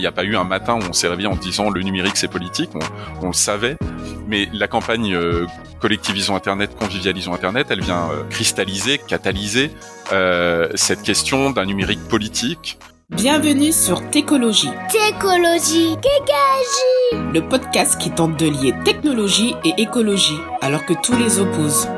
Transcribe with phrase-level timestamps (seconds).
[0.00, 2.16] Il n'y a pas eu un matin où on s'est réveillé en disant le numérique
[2.16, 2.70] c'est politique,
[3.20, 3.76] on, le savait,
[4.26, 5.44] mais la campagne euh,
[5.78, 9.70] collectivisons Internet, convivialisons Internet, elle vient euh, cristalliser, catalyser
[10.10, 12.78] euh, cette question d'un numérique politique.
[13.10, 14.70] Bienvenue sur Técologie.
[14.90, 21.40] Técologie, Kékagie Le podcast qui tente de lier technologie et écologie, alors que tous les
[21.40, 21.88] opposent.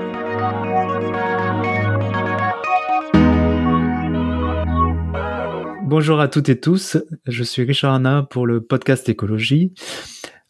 [5.94, 6.96] Bonjour à toutes et tous,
[7.26, 9.74] je suis Richard Anna pour le podcast Écologie.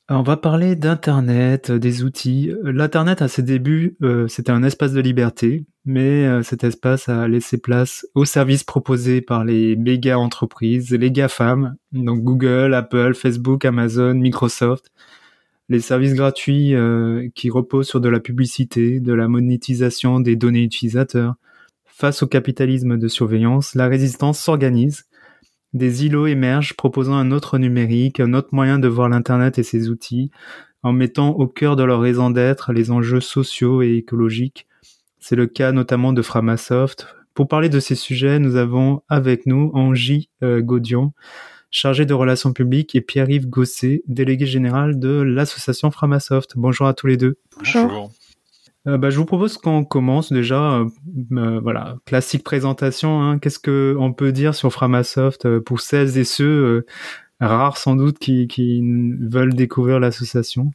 [0.09, 2.52] On va parler d'Internet, des outils.
[2.62, 7.27] L'Internet à ses débuts, euh, c'était un espace de liberté, mais euh, cet espace a
[7.27, 13.64] laissé place aux services proposés par les méga entreprises, les GAFAM, donc Google, Apple, Facebook,
[13.64, 14.92] Amazon, Microsoft.
[15.69, 20.62] Les services gratuits euh, qui reposent sur de la publicité, de la monétisation des données
[20.62, 21.34] utilisateurs.
[21.84, 25.05] Face au capitalisme de surveillance, la résistance s'organise
[25.72, 29.88] des îlots émergent proposant un autre numérique, un autre moyen de voir l'Internet et ses
[29.88, 30.30] outils,
[30.82, 34.66] en mettant au cœur de leur raison d'être les enjeux sociaux et écologiques.
[35.19, 37.06] C'est le cas notamment de Framasoft.
[37.34, 41.12] Pour parler de ces sujets, nous avons avec nous Angie euh, Gaudion,
[41.70, 46.52] chargée de relations publiques, et Pierre-Yves Gosset, délégué général de l'association Framasoft.
[46.56, 47.38] Bonjour à tous les deux.
[47.56, 48.10] Bonjour.
[48.88, 50.72] Euh, bah, je vous propose qu'on commence déjà.
[50.72, 50.86] Euh,
[51.33, 53.22] euh, voilà, classique présentation.
[53.22, 53.38] Hein.
[53.38, 56.86] Qu'est-ce que on peut dire sur Framasoft pour celles et ceux
[57.41, 58.83] rares sans doute qui, qui
[59.20, 60.72] veulent découvrir l'association?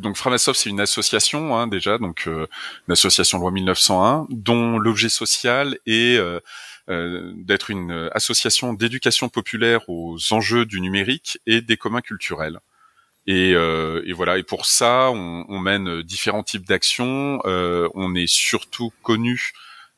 [0.00, 5.76] Donc Framasoft c'est une association hein, déjà donc une association loi 1901 dont l'objet social
[5.86, 6.20] est
[6.86, 12.60] d'être une association d'éducation populaire aux enjeux du numérique et des communs culturels.
[13.28, 14.38] Et, euh, et, voilà.
[14.38, 17.40] Et pour ça, on, on mène différents types d'actions.
[17.44, 19.52] Euh, on est surtout connu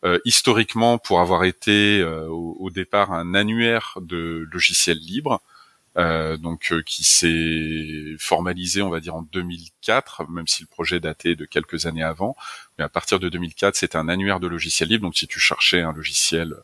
[0.04, 5.40] euh, historiquement pour avoir été euh, au, au, départ un annuaire de logiciels libres,
[5.96, 10.98] euh, donc euh, qui s'est formalisé, on va dire, en 2004, même si le projet
[10.98, 12.34] datait de quelques années avant.
[12.78, 15.04] Mais à partir de 2004, c'était un annuaire de logiciels libres.
[15.04, 16.56] Donc si tu cherchais un logiciel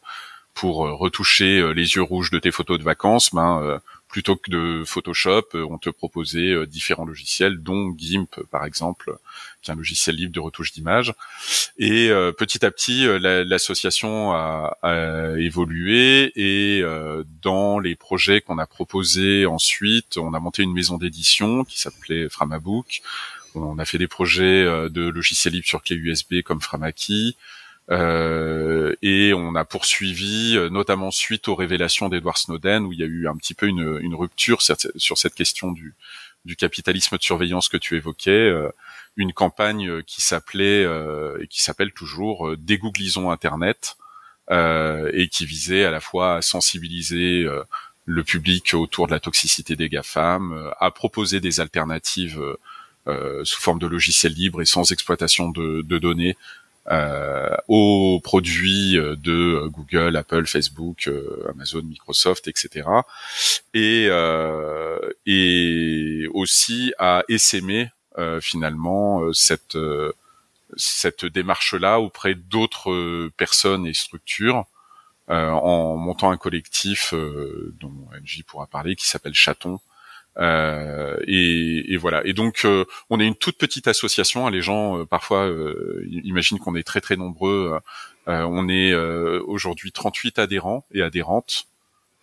[0.53, 5.49] pour retoucher les yeux rouges de tes photos de vacances, ben plutôt que de Photoshop,
[5.55, 9.17] euh, on te proposait euh, différents logiciels, dont GIMP par exemple,
[9.63, 11.13] qui est un logiciel libre de retouche d'image.
[11.79, 14.77] Et euh, petit à petit, l'association a,
[15.39, 16.83] évolué et
[17.43, 22.29] dans les projets qu'on a proposés ensuite, on a monté une maison d'édition qui s'appelait
[22.29, 23.03] Framabook.
[23.55, 27.37] On a fait des projets de logiciels libres sur clé USB comme Framaki.
[27.91, 33.03] Euh, et on a poursuivi, euh, notamment suite aux révélations d'Edward Snowden, où il y
[33.03, 35.95] a eu un petit peu une, rupture sur cette question du,
[36.59, 38.71] capitalisme de surveillance que tu évoquais, euh,
[39.17, 40.85] une campagne qui s'appelait
[41.41, 43.97] et qui s'appelle toujours Dégooglisons Internet,
[44.51, 47.47] et qui visait à la fois à sensibiliser
[48.05, 52.39] le public autour de la toxicité des GAFAM, à proposer des alternatives
[53.07, 56.66] sous forme de logiciels libres et sans exploitation de, données euh,
[57.69, 61.11] aux produits euh, de euh, Google, Apple, Facebook,
[61.49, 62.89] Amazon, Microsoft, etc.
[63.75, 64.09] Et,
[65.27, 67.91] et aussi à essaimer
[68.41, 69.77] finalement cette
[70.77, 74.65] cette démarche-là auprès d'autres personnes et structures
[75.29, 79.81] en montant un collectif dont NJ pourra parler qui s'appelle Chaton,
[80.39, 82.23] euh, et, voilà.
[82.25, 84.49] Et donc, euh, on est une toute petite association.
[84.49, 85.51] Les gens euh, parfois
[86.11, 87.79] imaginent qu'on est très très nombreux.
[88.27, 91.67] on est aujourd'hui 38 adhérents et adhérentes.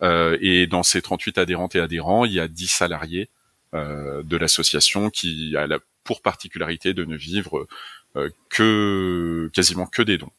[0.02, 3.28] et dans ces 38 adhérentes et adhérents, il y a 10 salariés
[3.72, 7.66] de l'association qui a la pour particularité de ne vivre
[8.50, 10.30] que quasiment que des dons.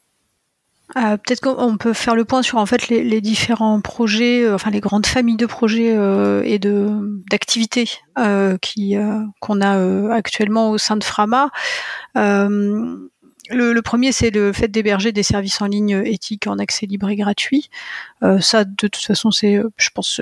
[0.96, 4.70] Euh, peut-être qu'on peut faire le point sur en fait les, différents projets, euh, enfin
[4.70, 6.88] les grandes familles de projets euh, et de
[7.30, 7.90] d'activités
[8.62, 8.96] qui
[9.40, 11.50] qu'on a actuellement au sein de Frama.
[13.48, 17.16] Le, premier, c'est le fait d'héberger des services en ligne éthiques en accès libre et
[17.16, 17.68] gratuit.
[18.40, 20.20] ça, de toute façon, c'est, je pense,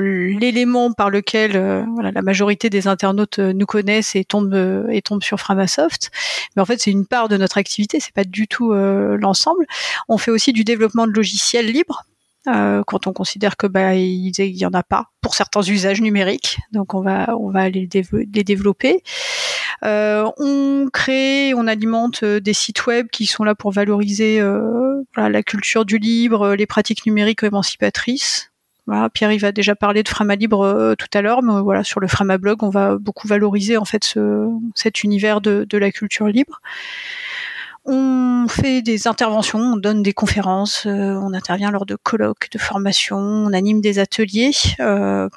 [0.00, 4.88] l'élément par lequel euh, voilà, la majorité des internautes euh, nous connaissent et tombent euh,
[4.88, 6.10] et tombent sur Framasoft.
[6.54, 9.66] Mais en fait, c'est une part de notre activité, c'est pas du tout l'ensemble.
[10.08, 12.04] On fait aussi du développement de logiciels libres.
[12.44, 16.94] quand on considère que bah il, y en a pas pour certains usages numériques, donc
[16.94, 19.02] on va on va aller les, développer.
[19.82, 24.40] on crée, on alimente des sites web qui sont là pour valoriser
[25.16, 28.49] la culture du libre, les pratiques numériques émancipatrices.
[29.12, 32.00] Pierre, il va déjà parler de Frama Libre euh, tout à l'heure, mais voilà, sur
[32.00, 34.18] le Frama Blog, on va beaucoup valoriser en fait
[34.74, 36.60] cet univers de, la culture libre.
[37.86, 43.18] On fait des interventions, on donne des conférences, on intervient lors de colloques, de formations,
[43.18, 44.52] on anime des ateliers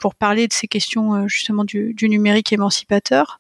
[0.01, 3.39] pour parler de ces questions justement du numérique émancipateur.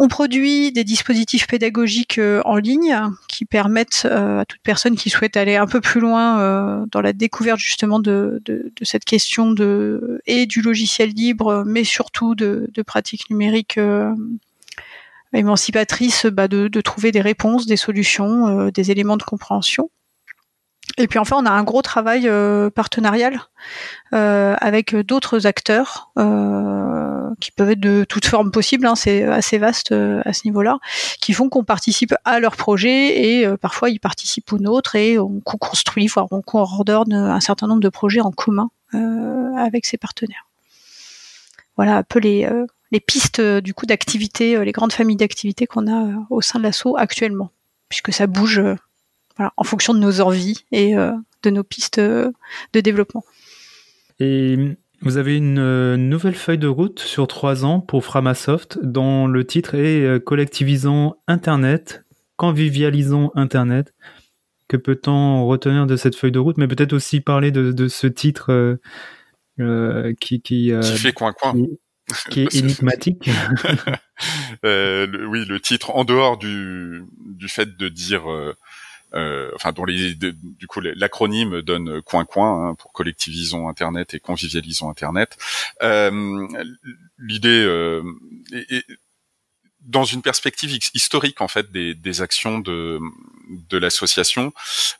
[0.00, 2.96] On produit des dispositifs pédagogiques euh, en ligne
[3.26, 7.00] qui permettent euh, à toute personne qui souhaite aller un peu plus loin euh, dans
[7.00, 8.40] la découverte justement de,
[8.82, 13.80] cette question de et du logiciel libre, mais surtout de, pratiques numériques
[15.32, 19.90] émancipatrices, bah, de, trouver des réponses, des solutions, des éléments de compréhension.
[20.98, 22.30] Et puis enfin, on a un gros travail
[22.74, 23.40] partenarial
[24.12, 26.12] avec d'autres acteurs
[27.40, 30.78] qui peuvent être de toute forme possible, hein, c'est assez vaste euh, à ce niveau-là,
[31.20, 35.18] qui font qu'on participe à leur projet et euh, parfois ils participent aux nôtres et
[35.18, 39.98] on construit, voire on coordonne un certain nombre de projets en commun euh, avec ses
[39.98, 40.46] partenaires.
[41.76, 42.48] Voilà un peu les,
[42.90, 46.96] les pistes du coup d'activités, les grandes familles d'activités qu'on a au sein de l'assaut
[46.96, 47.50] actuellement,
[47.88, 48.60] puisque ça bouge
[49.38, 52.32] voilà, en fonction de nos envies et de nos pistes de
[52.74, 53.24] développement.
[54.20, 59.28] Et vous avez une euh, nouvelle feuille de route sur trois ans pour Framasoft dont
[59.28, 62.04] le titre est euh, Collectivisons Internet,
[62.36, 63.94] convivialisons Internet.
[64.66, 68.78] Que peut-on retenir de cette feuille de route Mais peut-être aussi parler de, ce titre
[69.60, 71.54] euh, qui, qui, fait coin-coin.
[72.28, 73.30] Qui, est énigmatique.
[74.62, 78.24] oui, le titre, en dehors du, du fait de dire
[79.14, 84.20] euh, enfin dont les du coup l'acronyme donne coin coin hein, pour collectivisons internet et
[84.20, 85.36] convivialisons internet
[85.82, 86.46] euh,
[87.18, 88.02] l'idée euh,
[88.52, 88.84] est,
[89.80, 92.98] dans une perspective historique en fait des, des actions de
[93.70, 94.52] de l'association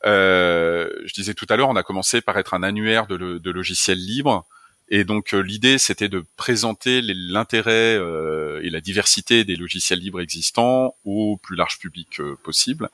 [0.06, 3.50] euh, je disais tout à l'heure on a commencé par être un annuaire de, de
[3.50, 4.46] logiciels libres
[4.90, 10.20] et donc euh, l'idée, c'était de présenter l'intérêt euh, et la diversité des logiciels libres
[10.20, 12.88] existants au plus large public possible.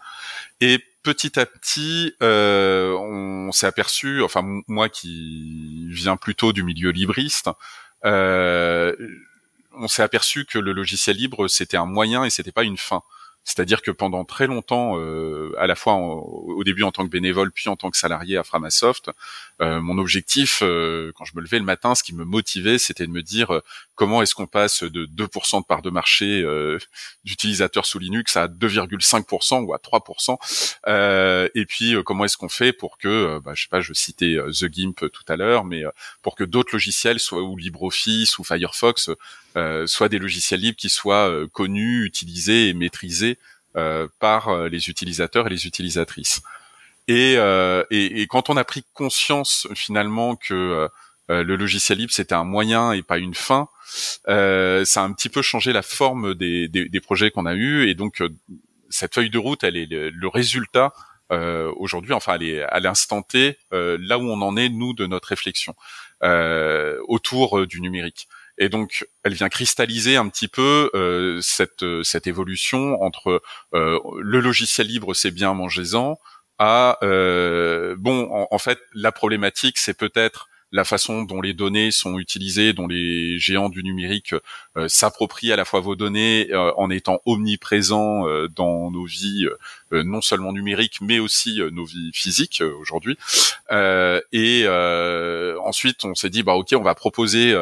[0.61, 7.49] Et petit à petit, on s'est aperçu, enfin moi qui viens plutôt du milieu libriste,
[8.03, 13.03] on s'est aperçu que le logiciel libre c'était un moyen et c'était pas une fin.
[13.45, 17.53] C'est-à-dire que pendant très longtemps, euh, à la fois au début en tant que bénévole,
[17.53, 19.11] puis en tant que salarié à Framasoft,
[19.61, 23.06] euh, mon objectif, euh, quand je me levais le matin, ce qui me motivait, c'était
[23.06, 23.61] de me dire
[23.94, 26.44] comment est-ce qu'on passe de 2% de part de marché
[27.25, 32.99] d'utilisateurs sous Linux à 2,5% ou à 3%, et puis comment est-ce qu'on fait pour
[32.99, 35.82] que, bah, je sais pas, je citais The Gimp tout à l'heure, mais
[36.23, 39.11] pour que d'autres logiciels, soit ou LibreOffice ou Firefox,
[39.56, 43.38] euh, soit des logiciels libres qui soient euh, connus, utilisés et maîtrisés
[43.76, 46.43] euh, par les utilisateurs et les utilisatrices.
[47.06, 47.37] Et,
[48.31, 50.88] quand on a pris conscience finalement que
[51.29, 53.69] le logiciel libre c'était un moyen et pas une fin,
[54.26, 57.88] ça a un petit peu changé la forme des, des, des projets qu'on a eus
[57.88, 58.23] et donc
[58.91, 60.93] cette feuille de route elle est le, résultat
[61.32, 64.93] euh, aujourd'hui, enfin, elle est à l'instant T euh, là où on en est nous
[64.93, 65.75] de notre réflexion
[66.23, 68.29] euh, autour du numérique.
[68.59, 73.43] Et donc, elle vient cristalliser un petit peu euh, cette, euh, cette évolution entre
[73.75, 76.19] euh, le logiciel libre, c'est bien, mangez-en,
[76.59, 82.19] à bon, en, en, fait, la problématique, c'est peut-être la façon dont les données sont
[82.19, 84.35] utilisées, dont les géants du numérique
[84.76, 89.47] euh, s'approprient à la fois vos données euh, en étant omniprésents euh, dans nos vies,
[89.93, 93.17] non seulement numériques, mais aussi nos vies physiques aujourd'hui.
[93.71, 94.67] et
[95.65, 97.55] ensuite, on s'est dit, bah ok, on va proposer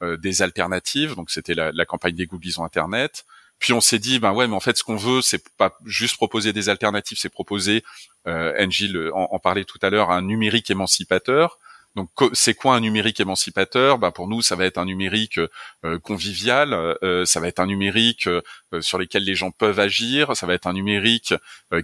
[0.00, 1.16] des alternatives.
[1.16, 3.24] Donc c'était la, campagne des Googlisons Internet.
[3.58, 6.16] Puis on s'est dit, ben ouais, mais en fait, ce qu'on veut, c'est pas juste
[6.16, 7.82] proposer des alternatives, c'est proposer,
[8.28, 11.58] euh, Angie en, en, parlait tout à l'heure, un numérique émancipateur.
[11.96, 13.98] Donc c'est quoi un numérique émancipateur?
[13.98, 15.40] Bah, Pour nous, ça va être un numérique
[15.84, 18.42] euh, convivial, euh, ça va être un numérique euh,
[18.80, 21.34] sur lequel les gens peuvent agir, ça va être un numérique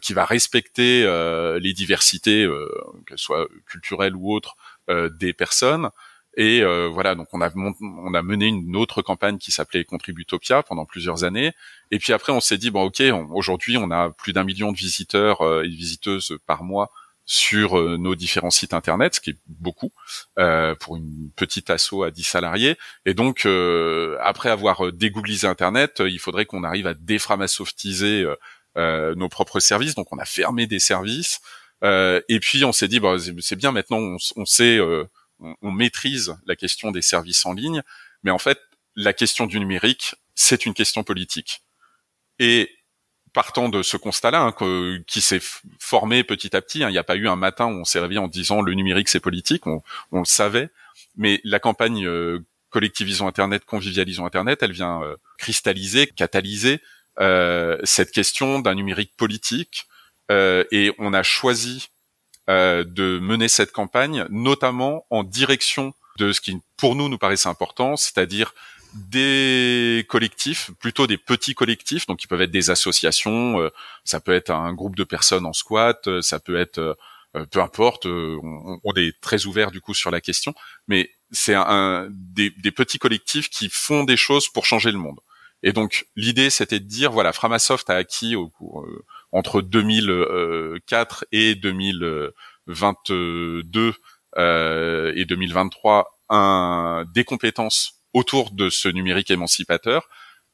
[0.00, 1.02] qui va respecter
[1.60, 2.48] les diversités,
[3.06, 4.56] qu'elles soient culturelles ou autres,
[4.88, 5.90] des personnes.
[6.36, 10.84] Et voilà, donc on a on a mené une autre campagne qui s'appelait Contributopia pendant
[10.84, 11.52] plusieurs années.
[11.90, 14.76] Et puis après, on s'est dit bon, ok, aujourd'hui on a plus d'un million de
[14.76, 16.90] visiteurs et de visiteuses par mois
[17.26, 19.92] sur euh, nos différents sites internet, ce qui est beaucoup
[20.38, 22.78] euh, pour une petite asso à 10 salariés.
[23.04, 28.24] Et donc, euh, après avoir dégooglisé Internet, il faudrait qu'on arrive à déframasoftiser
[28.76, 29.94] nos propres services.
[29.94, 31.40] Donc, on a fermé des services.
[31.82, 33.98] et puis, on s'est dit, bah, c'est bien maintenant,
[34.36, 34.78] on, sait,
[35.40, 37.82] on, maîtrise la question des services en ligne.
[38.22, 38.60] Mais en fait,
[38.94, 41.62] la question du numérique, c'est une question politique.
[43.36, 45.42] Partant de ce constat-là, hein, qui s'est
[45.78, 48.00] formé petit à petit, hein, il n'y a pas eu un matin où on s'est
[48.00, 50.70] réveillé en disant le numérique c'est politique, on, le savait,
[51.18, 56.80] mais la campagne euh, collectivisons Internet, convivialisons Internet, elle vient euh, cristalliser, catalyser
[57.20, 59.86] euh, cette question d'un numérique politique.
[60.30, 61.90] Et on a choisi
[62.48, 67.96] de mener cette campagne, notamment en direction de ce qui pour nous nous paraissait important,
[67.96, 68.54] c'est-à-dire
[68.96, 73.70] des collectifs, plutôt des petits collectifs, donc qui peuvent être des associations, euh,
[74.04, 76.94] ça peut être un groupe de personnes en squat, euh, ça peut être euh,
[77.50, 80.54] peu importe, on, on, est très ouvert du coup sur la question,
[80.88, 85.20] mais c'est un, des, des, petits collectifs qui font des choses pour changer le monde.
[85.62, 88.50] Et donc l'idée c'était de dire voilà, Framasoft a acquis au,
[89.32, 93.92] entre 2004 et 2022
[94.38, 100.08] et 2023 un, des compétences autour de ce numérique émancipateur.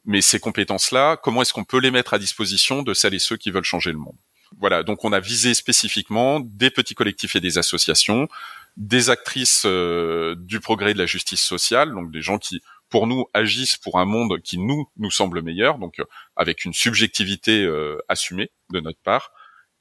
[0.04, 3.36] Mais ces compétences-là, comment est-ce qu'on peut les mettre à disposition de celles et ceux
[3.36, 4.18] qui veulent changer le monde?
[4.58, 8.28] Voilà, donc on a visé spécifiquement des petits collectifs et des associations,
[8.76, 13.26] des actrices euh, du progrès de la justice sociale, donc des gens qui, pour nous,
[13.32, 16.04] agissent pour un monde qui nous nous semble meilleur, donc euh,
[16.34, 19.30] avec une subjectivité euh, assumée de notre part,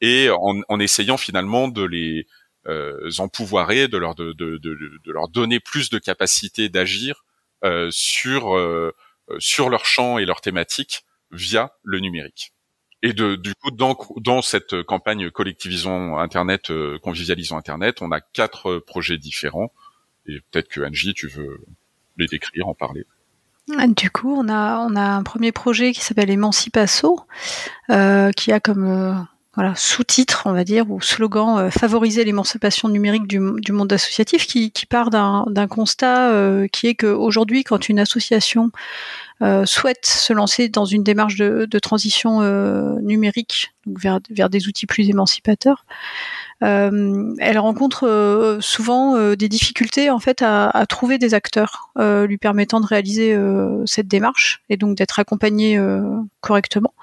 [0.01, 2.27] et en, en essayant finalement de les
[3.17, 7.30] empouvoirer, de leur de, de, de, de leur donner plus de capacité d'agir euh,
[7.91, 8.57] sur
[9.31, 12.53] euh, sur leur champ et leur thématique via le numérique.
[13.03, 18.21] Et de, du coup, dans, dans cette campagne collectivisons Internet, euh, convivialisons Internet, on a
[18.21, 19.71] quatre projets différents.
[20.27, 21.59] Et peut-être que Angie, tu veux
[22.17, 23.05] les décrire, en parler.
[23.67, 27.21] Du coup, on a, on a un premier projet qui s'appelle Emancipasso,
[27.89, 33.27] euh, qui a comme voilà, sous-titre, on va dire, ou slogan euh, favoriser l'émancipation numérique
[33.27, 38.71] du, monde associatif, qui, part d'un constat euh, qui est qu'aujourd'hui, quand une association
[39.41, 42.41] euh, souhaite se lancer dans une démarche de, transition
[43.01, 45.85] numérique donc vers des outils plus émancipateurs,
[46.63, 52.37] euh, elle rencontre euh, souvent euh, des difficultés en fait à, trouver des acteurs lui
[52.37, 53.37] permettant de réaliser
[53.85, 55.79] cette démarche et donc d'être accompagnée
[56.41, 56.93] correctement.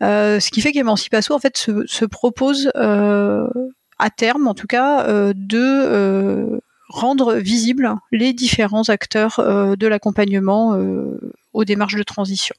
[0.00, 6.60] ce qui fait qu'Emancipasso en fait se, se propose à terme en tout cas de
[6.88, 10.76] rendre visibles les différents acteurs de l'accompagnement
[11.52, 12.54] aux démarches de transition.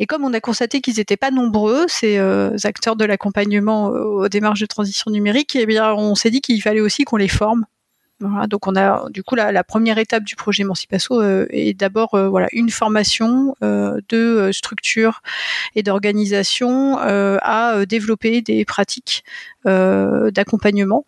[0.00, 4.02] Et comme on a constaté qu'ils n'étaient pas nombreux, ces euh, acteurs de l'accompagnement euh,
[4.02, 7.28] aux démarches de transition numérique, eh bien, on s'est dit qu'il fallait aussi qu'on les
[7.28, 7.64] forme.
[8.20, 11.72] Voilà, donc on a du coup la, la première étape du projet Emancipasso euh, est
[11.72, 15.22] d'abord euh, voilà une formation de structure
[15.76, 19.22] et d'organisation à développer des pratiques
[19.64, 21.06] d'accompagnement.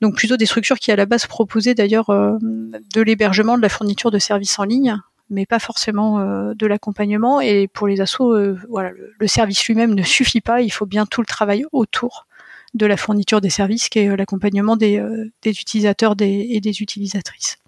[0.00, 4.12] Donc plutôt des structures qui à la base proposaient d'ailleurs de l'hébergement, de la fourniture
[4.12, 7.40] de services en ligne, mais pas forcément euh, de l'accompagnement.
[7.40, 10.60] Et pour les assos, euh, voilà, le, service lui-même ne suffit pas.
[10.62, 12.26] Il faut bien tout le travail autour
[12.74, 15.02] de la fourniture des services, qui est euh, l'accompagnement des,
[15.44, 17.58] utilisateurs et des utilisatrices.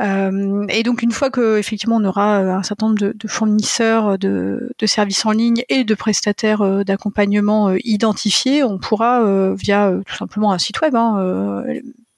[0.00, 4.86] Et donc une fois que effectivement on aura un certain nombre de, fournisseurs de, de,
[4.86, 10.80] services en ligne et de prestataires d'accompagnement identifiés, on pourra via tout simplement un site
[10.80, 11.62] web hein,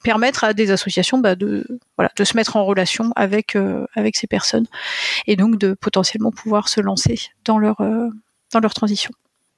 [0.04, 1.64] permettre à des associations bah, de
[1.98, 4.66] se mettre en relation avec euh, avec ces personnes
[5.26, 8.08] et donc de potentiellement pouvoir se lancer dans leur euh,
[8.52, 9.10] dans leur transition.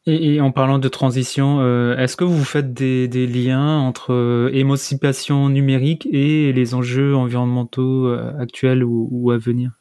[0.09, 6.07] Et, en parlant de transition, euh, est-ce que vous faites des, liens entre émancipation numérique
[6.13, 9.76] et les enjeux environnementaux actuels ou à venir?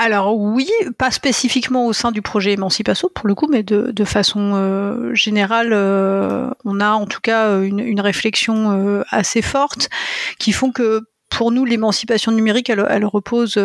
[0.00, 0.66] Alors oui,
[0.96, 5.74] pas spécifiquement au sein du projet Emancipasso pour le coup, mais de, façon euh, générale,
[5.74, 9.90] euh, on a en tout cas une, une réflexion euh, assez forte
[10.38, 13.58] qui font que pour nous l'émancipation numérique, elle, repose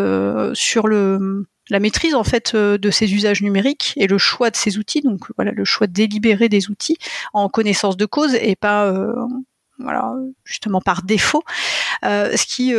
[0.54, 5.01] sur la maîtrise en fait de ces usages numériques et le choix de ces outils.
[5.01, 6.98] Donc voilà, le choix délibéré des outils
[7.32, 8.94] en connaissance de cause et pas
[10.44, 11.44] justement par défaut,
[12.04, 12.74] ce qui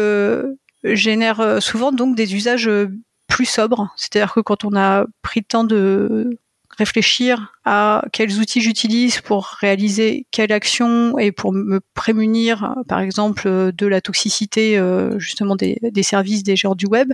[0.85, 2.71] génère souvent donc des usages
[3.27, 3.89] plus sobre.
[3.97, 6.39] C'est-à-dire que quand on a pris le temps de
[6.77, 13.49] réfléchir à quels outils j'utilise pour réaliser quelle action et pour me prémunir, par exemple,
[13.73, 17.13] de la toxicité euh, justement des, services des géants du web,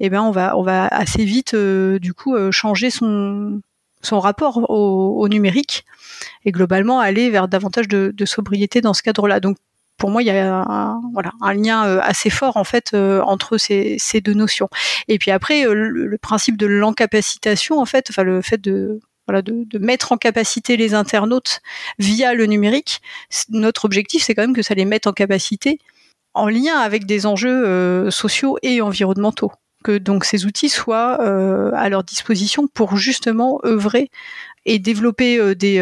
[0.00, 3.60] eh ben on va on va assez vite euh, du coup euh, changer son
[4.00, 5.84] son rapport au, numérique
[6.44, 9.40] et globalement aller vers davantage de, sobriété dans ce cadre-là.
[9.98, 13.20] Pour moi, il y a un, voilà, un lien euh, assez fort en fait euh,
[13.22, 14.68] entre ces, ces, deux notions.
[15.08, 19.42] Et puis après, euh, le, principe de l'encapacitation, en fait, enfin le fait de voilà,
[19.42, 21.60] de, de, mettre en capacité les internautes
[21.98, 23.02] via le numérique.
[23.50, 25.78] Notre objectif, c'est quand même que ça les mette en capacité
[26.32, 29.52] en lien avec des enjeux sociaux et environnementaux.
[29.84, 31.14] Que donc ces outils soient
[31.74, 34.10] à leur disposition pour justement œuvrer
[34.64, 35.80] et développer des,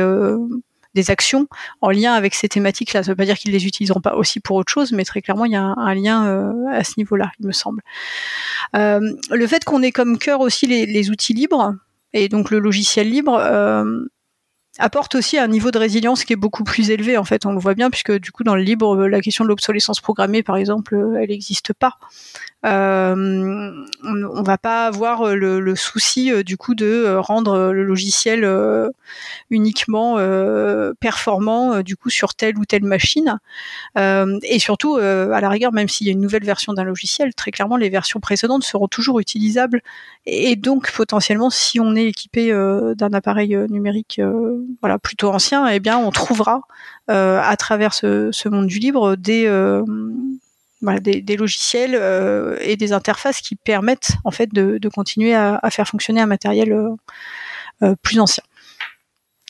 [0.97, 1.47] des actions
[1.81, 3.05] en lien avec ces thématiques-là.
[3.05, 5.23] Ça ne veut pas dire qu'ils les utiliseront pas aussi pour autre chose, mais très
[5.23, 7.83] clairement, il y a un, lien euh, à ce niveau-là, il me semble.
[8.75, 9.01] Euh,
[9.31, 11.77] le fait qu'on ait comme cœur aussi les, outils libres,
[12.13, 13.85] et donc le logiciel libre, euh,
[14.79, 17.59] apporte aussi un niveau de résilience qui est beaucoup plus élevé en fait on le
[17.59, 20.97] voit bien puisque du coup dans le libre la question de l'obsolescence programmée par exemple
[21.19, 21.99] elle n'existe pas.
[22.67, 27.71] Euh, on, on, va pas avoir le, le souci euh, du coup de euh, rendre
[27.71, 28.45] le logiciel
[29.51, 30.17] uniquement
[31.01, 33.39] performant du coup sur telle ou telle machine.
[33.97, 37.51] Et surtout à la rigueur même s'il y a une nouvelle version d'un logiciel très
[37.51, 39.83] clairement les versions précédentes seront toujours utilisables.
[40.27, 44.21] Et donc potentiellement si on est équipé d'un appareil numérique
[44.81, 46.63] voilà plutôt ancien eh bien on trouvera
[47.09, 49.47] à travers ce, monde du libre des
[51.01, 56.21] des, logiciels euh, et des interfaces qui permettent en fait de, continuer à, faire fonctionner
[56.21, 56.91] un matériel euh,
[57.83, 58.45] euh, plus ancien.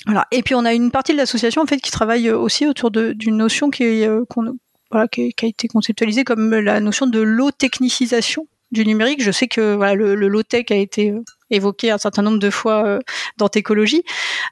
[0.06, 0.26] Voilà.
[0.30, 3.36] Et puis on a une partie de l'association en fait qui travaille aussi autour d'une
[3.36, 5.06] notion qui, a
[5.42, 9.22] été conceptualisée comme la notion de low technicisation du numérique.
[9.22, 11.12] Je sais que le, le low tech a été
[11.50, 12.98] évoqué un certain nombre de fois euh,
[13.36, 14.02] dans Técologie.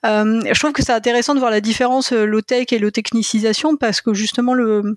[0.04, 3.76] Euh, je trouve que c'est intéressant de voir la différence low tech et low technicisation
[3.76, 4.96] parce que justement le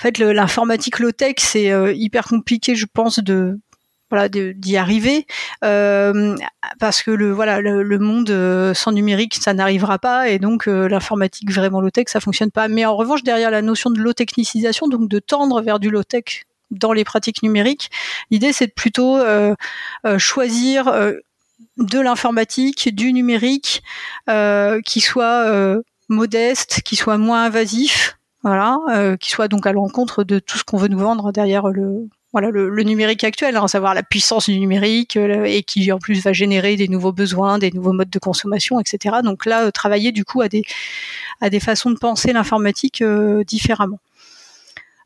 [0.00, 3.58] en fait, l'informatique low-tech, c'est euh, hyper compliqué, je pense, de
[4.08, 5.26] voilà d'y arriver.
[5.62, 6.34] Euh,
[6.78, 11.52] parce que le voilà le, monde euh, sans numérique ça n'arrivera pas et donc l'informatique
[11.52, 12.66] vraiment low tech ça fonctionne pas.
[12.66, 16.02] Mais en revanche derrière la notion de low technicisation donc de tendre vers du low
[16.02, 17.90] tech dans les pratiques numériques
[18.32, 19.18] l'idée c'est de plutôt
[20.18, 20.92] choisir
[21.76, 23.82] de l'informatique du numérique
[24.84, 30.56] qui soit modeste qui soit moins invasif euh, qui soit donc à l'encontre de tout
[30.56, 34.58] ce qu'on veut nous vendre derrière le numérique actuel, hein, à savoir la puissance du
[34.58, 38.18] numérique euh, et qui en plus va générer des nouveaux besoins, des nouveaux modes de
[38.18, 39.16] consommation, etc.
[39.22, 40.62] Donc là, euh, travailler du coup à des
[41.42, 43.02] à façons de penser l'informatique
[43.46, 43.98] différemment.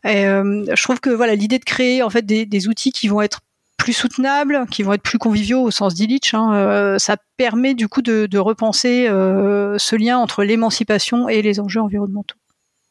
[0.05, 3.41] Je trouve que voilà l'idée de créer en fait des, outils qui vont être
[3.77, 8.03] plus soutenables, qui vont être plus conviviaux au sens d'Illich, hein, ça permet du coup
[8.03, 12.37] de, de repenser ce lien entre l'émancipation et les enjeux environnementaux.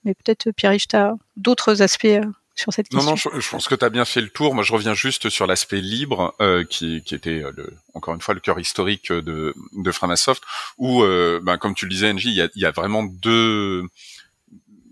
[0.04, 2.26] Mais peut-être, Pierre, tu as d'autres aspects euh,
[2.56, 3.10] sur cette question.
[3.10, 4.54] Non, non, je, pense que tu as bien fait le tour.
[4.54, 8.22] Moi, je reviens juste sur l'aspect libre, euh, qui, qui, était, euh, le, encore une
[8.22, 10.44] fois, le cœur historique de, de Framasoft,
[10.78, 13.84] où, euh, ben, comme tu le disais, Angie, il y a, y a, vraiment deux...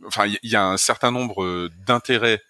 [0.08, 2.42] Enfin, il y a un certain nombre d'intérêts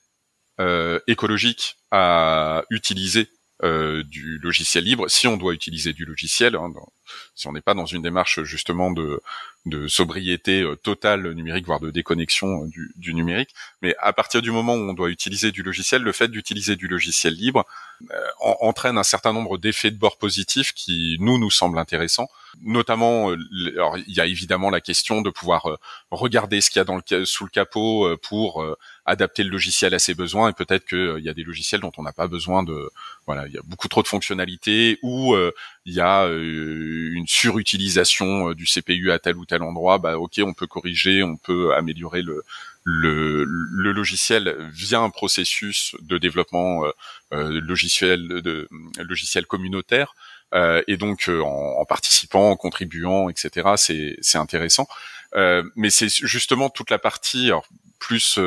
[0.59, 3.25] euh, écologiques à utiliser euh,
[3.61, 6.71] du logiciel libre, si on doit utiliser du logiciel, hein,
[7.35, 9.21] si on n'est pas dans une démarche justement de,
[9.65, 13.53] de sobriété euh, totale numérique, voire de déconnexion euh, du, du, numérique.
[13.81, 16.87] Mais à partir du moment où on doit utiliser du logiciel, le fait d'utiliser du
[16.87, 17.65] logiciel libre
[18.39, 22.29] entraîne un certain nombre d'effets de bord positifs qui nous nous semblent intéressants.
[22.63, 23.29] Notamment,
[23.75, 25.77] alors, il y a évidemment la question de pouvoir
[26.09, 28.65] regarder ce qu'il y a dans le, sous le capot pour
[29.05, 31.91] adapter le logiciel à ses besoins et peut-être qu'il euh, y a des logiciels dont
[31.97, 32.89] on n'a pas besoin de
[33.25, 35.51] voilà il y a beaucoup trop de fonctionnalités ou euh,
[35.85, 40.41] il y a euh, une surutilisation du CPU à tel ou tel endroit bah ok
[40.43, 42.43] on peut corriger on peut améliorer le
[42.83, 46.83] le, le logiciel via un processus de développement
[47.31, 48.67] logiciel de
[48.97, 50.15] logiciel communautaire
[50.87, 53.73] et donc en, en, participant, en contribuant, etc.
[53.77, 54.87] C'est c'est intéressant.
[55.75, 57.67] mais c'est justement toute la partie alors,
[57.99, 58.39] plus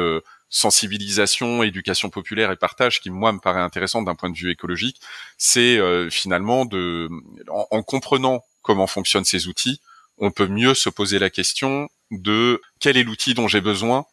[0.54, 5.00] sensibilisation, éducation populaire et partage qui moi me paraît intéressant d'un point de vue écologique,
[5.36, 7.08] c'est euh, finalement de
[7.48, 9.80] en, comprenant comment fonctionnent ces outils,
[10.16, 14.06] on peut mieux se poser la question de quel est l'outil dont j'ai besoin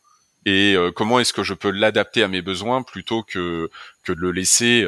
[0.47, 3.69] et euh, comment est-ce que je peux l'adapter à mes besoins plutôt que
[4.03, 4.83] que de le laisser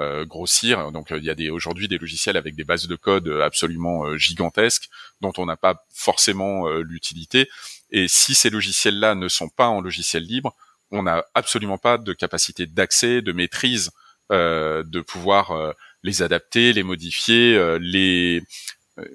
[0.00, 0.90] euh, grossir.
[0.90, 4.88] Donc il y a des aujourd'hui des logiciels avec des bases de code absolument gigantesques
[5.20, 7.48] dont on n'a pas forcément l'utilité.
[7.90, 10.56] Et si ces logiciels-là ne sont pas en logiciel libre,
[10.90, 13.90] on n'a absolument pas de capacité d'accès, de maîtrise,
[14.30, 15.72] euh, de pouvoir euh,
[16.02, 18.42] les adapter, les modifier, euh, les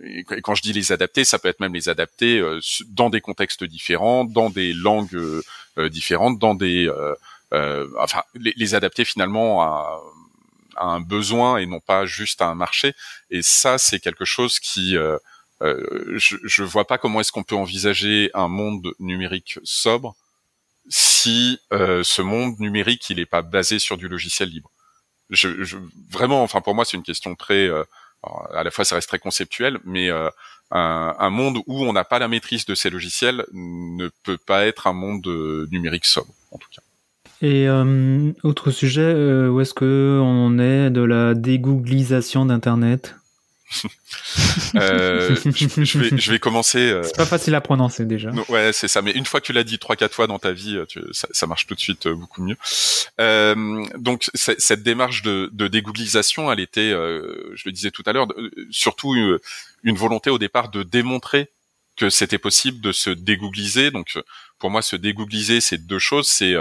[0.06, 2.42] et quand je dis les adapter, ça peut être même les adapter
[2.88, 5.42] dans des contextes différents, dans des langues
[5.90, 6.90] différentes, dans des
[7.52, 10.00] enfin les, adapter finalement à,
[10.78, 12.94] un besoin et non pas juste à un marché.
[13.30, 14.96] Et ça, c'est quelque chose qui
[15.60, 20.16] je, je vois pas comment est-ce qu'on peut envisager un monde numérique sobre
[20.90, 24.72] si euh, ce monde numérique il n'est pas basé sur du logiciel libre.
[25.30, 25.78] Je, je,
[26.10, 27.84] vraiment, enfin pour moi c'est une question très, euh,
[28.54, 30.30] à la fois ça reste très conceptuel, mais euh,
[30.72, 34.66] un, un, monde où on n'a pas la maîtrise de ces logiciels ne peut pas
[34.66, 36.82] être un monde euh, numérique sobre en tout cas.
[37.42, 43.16] Et euh, autre sujet, où est-ce que on est de la dégooglisation d'Internet?
[44.76, 46.80] euh, je, vais, je vais commencer.
[46.80, 47.04] Euh...
[47.04, 48.32] C'est pas facile à prononcer déjà.
[48.50, 49.02] Ouais, c'est ça.
[49.02, 51.28] Mais une fois que tu l'as dit trois quatre fois dans ta vie, tu, ça,
[51.32, 52.58] ça, marche tout de suite euh, beaucoup mieux.
[53.20, 58.14] Euh, donc cette démarche de, de dégooglisation, elle était, euh, je le disais tout à
[58.14, 58.28] l'heure,
[58.72, 59.40] surtout une,
[59.84, 61.50] une, volonté au départ de démontrer
[61.96, 63.92] que c'était possible de se dégoogliser.
[63.92, 64.18] Donc
[64.60, 66.28] pour moi, se dégoogliser, c'est deux choses.
[66.28, 66.56] C'est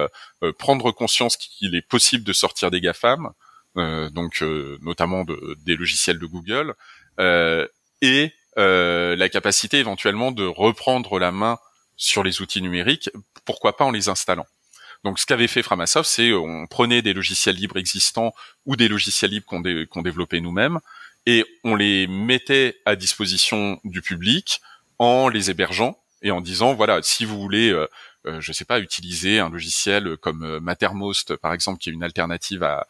[0.59, 3.31] prendre conscience qu'il est possible de sortir des GAFAM,
[3.77, 4.43] donc
[4.83, 6.75] notamment de, des logiciels de Google,
[8.01, 11.59] et la capacité éventuellement de reprendre la main
[11.97, 13.11] sur les outils numériques,
[13.45, 14.47] pourquoi pas en les installant.
[15.05, 18.33] Donc ce qu'avait fait Framasoft, c'est euh, on prenait des logiciels libres existants
[18.67, 20.79] ou des logiciels libres qu'on développait nous-mêmes
[21.27, 24.61] et on les mettait à disposition du public
[24.99, 27.73] en les hébergeant et en disant voilà si vous voulez
[28.27, 31.93] euh, euh je sais pas utiliser un logiciel comme euh, Mattermost par exemple qui est
[31.93, 32.87] une alternative à,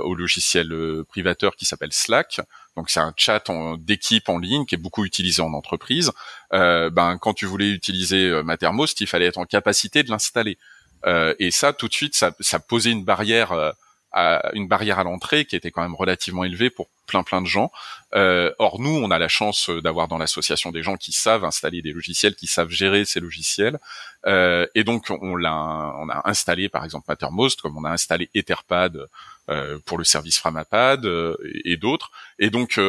[0.00, 0.72] au logiciel
[1.08, 2.40] privateur qui s'appelle Slack.
[2.76, 3.44] Donc c'est un chat
[3.78, 6.12] d'équipe en ligne qui est beaucoup utilisé en entreprise.
[6.52, 10.58] Euh, ben quand tu voulais utiliser Mattermost il fallait être en capacité de l'installer.
[11.06, 13.72] Euh, et ça, tout de suite, ça, ça posait une barrière, euh,
[14.14, 17.46] à, une barrière à l'entrée qui était quand même relativement élevée pour plein plein de
[17.46, 17.70] gens.
[18.14, 21.82] Euh, or nous, on a la chance d'avoir dans l'association des gens qui savent installer
[21.82, 23.78] des logiciels, qui savent gérer ces logiciels,
[24.26, 25.54] euh, et donc on l'a,
[25.98, 29.08] on a installé par exemple Mattermost, comme on a installé Etherpad
[29.50, 32.12] euh, pour le service Framapad et, et d'autres.
[32.38, 32.80] Et donc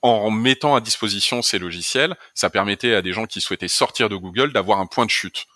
[0.00, 4.16] en mettant à disposition ces logiciels, ça permettait à des gens qui souhaitaient sortir de
[4.16, 5.46] Google d'avoir un point de chute,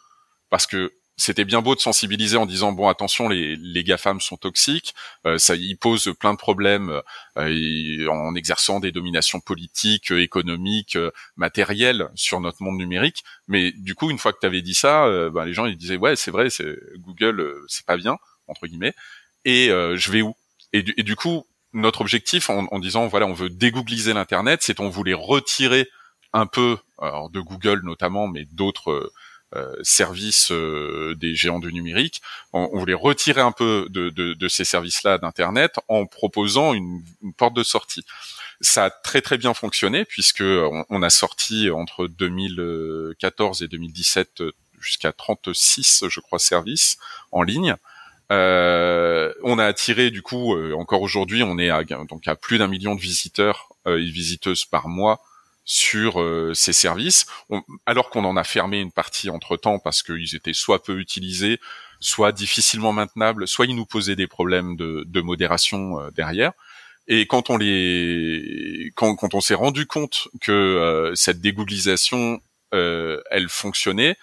[0.51, 4.37] parce que c'était bien beau de sensibiliser en disant bon attention les, les GAFAM sont
[4.37, 4.95] toxiques,
[5.27, 7.03] euh, ça y pose plein de problèmes
[7.37, 10.97] euh, en exerçant des dominations politiques, économiques,
[11.37, 13.25] matérielles sur notre monde numérique.
[13.49, 15.77] Mais du coup une fois que tu avais dit ça, euh, ben, les gens ils
[15.77, 18.95] disaient ouais c'est vrai c'est Google c'est pas bien entre guillemets.
[19.45, 20.35] Et je vais où?
[20.73, 24.61] Et du, et du, coup notre objectif en, en disant voilà on veut dégoogliser l'internet,
[24.63, 25.89] c'est on voulait retirer
[26.33, 29.13] un peu alors de Google notamment mais d'autres euh,
[29.83, 32.21] services euh, des géants du numérique.
[32.53, 37.63] On, voulait retirer un peu de, ces services-là d'Internet en proposant une, une, porte de
[37.63, 38.05] sortie.
[38.61, 44.43] Ça a très très bien fonctionné puisque on, on a sorti entre 2014 et 2017
[44.81, 46.99] jusqu'à 36, je crois, services
[47.33, 47.75] en ligne.
[48.31, 52.69] Euh, on a attiré du coup encore aujourd'hui, on est à, donc à plus d'un
[52.69, 55.23] million de visiteurs et visiteuses par mois
[55.71, 57.27] sur euh, ces services,
[57.85, 61.61] alors qu'on en a fermé une partie entre temps parce qu'ils étaient soit peu utilisés,
[62.01, 66.53] soit difficilement maintenables, soit ils nous posaient des problèmes de, de modération euh, derrière.
[67.07, 72.41] Et quand on les, quand, quand on s'est rendu compte que euh, cette dégooglisation,
[72.73, 74.17] elle fonctionnait,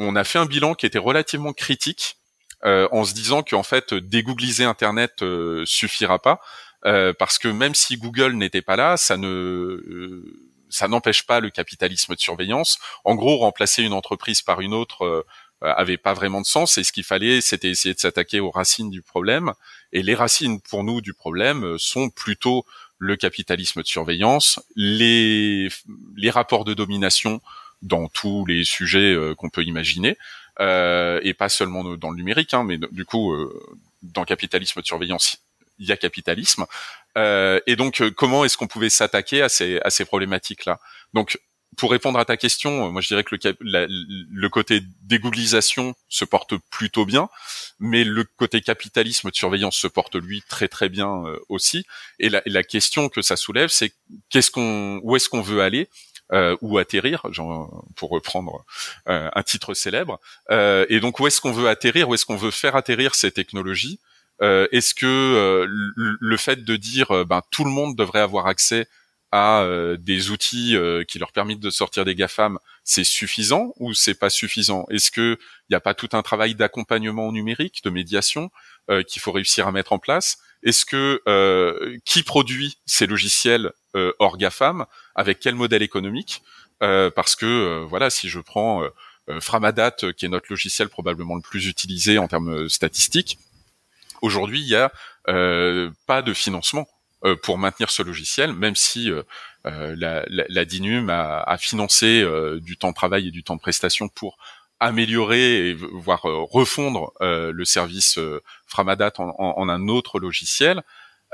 [0.00, 2.16] on a fait un bilan qui était relativement critique,
[2.62, 5.24] en se disant qu'en fait dégoogliser Internet
[5.64, 6.40] suffira pas,
[6.82, 10.22] parce que même si Google n'était pas là, ça ne
[10.70, 12.78] ça n'empêche pas le capitalisme de surveillance.
[13.04, 15.24] En gros, remplacer une entreprise par une autre euh,
[15.62, 18.90] avait pas vraiment de sens et ce qu'il fallait c'était essayer de s'attaquer aux racines
[18.90, 19.52] du problème
[19.92, 22.64] et les racines pour nous du problème euh, sont plutôt
[22.98, 25.68] le capitalisme de surveillance, les
[26.16, 27.40] les rapports de domination
[27.82, 30.16] dans tous les sujets euh, qu'on peut imaginer
[30.60, 33.34] euh, et pas seulement dans le numérique hein, mais du coup
[34.02, 35.38] dans capitalisme de surveillance
[35.80, 36.66] il y a capitalisme.
[37.18, 40.80] Euh, et donc, euh, comment est-ce qu'on pouvait s'attaquer à ces, à ces problématiques-là?
[41.14, 41.38] Donc,
[41.76, 46.24] pour répondre à ta question, euh, moi je dirais que le, le côté dégooglisation se
[46.24, 47.28] porte plutôt bien,
[47.78, 51.84] mais le côté capitalisme de surveillance se porte lui très très bien aussi.
[52.18, 53.92] Et la, la, question que ça soulève, c'est
[54.30, 55.88] qu'est-ce qu'on, où est-ce qu'on veut aller
[56.32, 58.64] euh, ou atterrir, genre, pour reprendre
[59.08, 60.20] euh, un titre célèbre.
[60.50, 63.32] Euh, et donc où est-ce qu'on veut atterrir, où est-ce qu'on veut faire atterrir ces
[63.32, 64.09] technologies euh,
[64.40, 68.88] est-ce que euh, le fait de dire euh, ben tout le monde devrait avoir accès
[69.32, 69.64] à
[70.00, 70.76] des outils
[71.06, 74.86] qui leur permettent de sortir des GAFAM, c'est suffisant ou c'est pas suffisant?
[74.90, 78.50] Est-ce que il n'y a pas tout un travail d'accompagnement numérique, de médiation
[79.06, 80.38] qu'il faut réussir à mettre en place?
[80.64, 81.22] Est-ce que
[82.04, 83.70] qui produit ces logiciels
[84.18, 84.86] hors GAFAM?
[85.14, 86.42] Avec quel modèle économique?
[86.80, 88.82] Parce que voilà, si je prends
[89.38, 93.38] Framadat, qui est notre logiciel probablement le plus utilisé en termes statistiques,
[94.22, 94.92] Aujourd'hui, il y a
[95.28, 96.88] euh, pas de financement
[97.24, 99.22] euh, pour maintenir ce logiciel, même si euh,
[99.64, 102.24] la, la, la, DINUM a, a financé
[102.62, 104.38] du temps de travail et du temps de prestation pour
[104.78, 108.18] améliorer et voire refondre le service
[108.66, 110.82] Framadat en, en, un autre logiciel.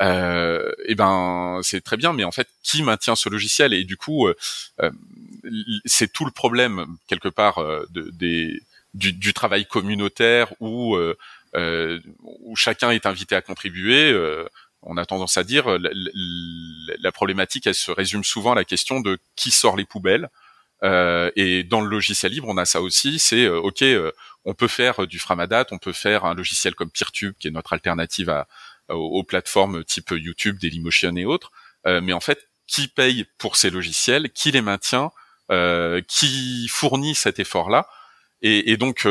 [0.00, 3.72] Euh, et ben c'est très bien, mais en fait, qui maintient ce logiciel?
[3.72, 4.34] Et du coup, euh,
[5.84, 8.10] c'est tout le problème quelque part de,
[8.94, 11.16] du, du, travail communautaire où euh,
[11.56, 14.10] où chacun est invité à contribuer.
[14.12, 14.44] Euh,
[14.82, 15.90] on a tendance à dire la,
[16.98, 20.28] la, problématique, elle se résume souvent à la question de qui sort les poubelles.
[20.82, 23.18] Euh, et dans le logiciel libre, on a ça aussi.
[23.18, 23.84] C'est ok,
[24.44, 27.72] on peut faire du Framadat, on peut faire un logiciel comme Peertube, qui est notre
[27.72, 28.46] alternative à,
[28.88, 31.50] aux, plateformes type YouTube, Dailymotion et autres.
[31.84, 35.10] mais en fait, qui paye pour ces logiciels Qui les maintient
[36.06, 37.88] qui fournit cet effort-là?
[38.42, 39.06] Et, et donc,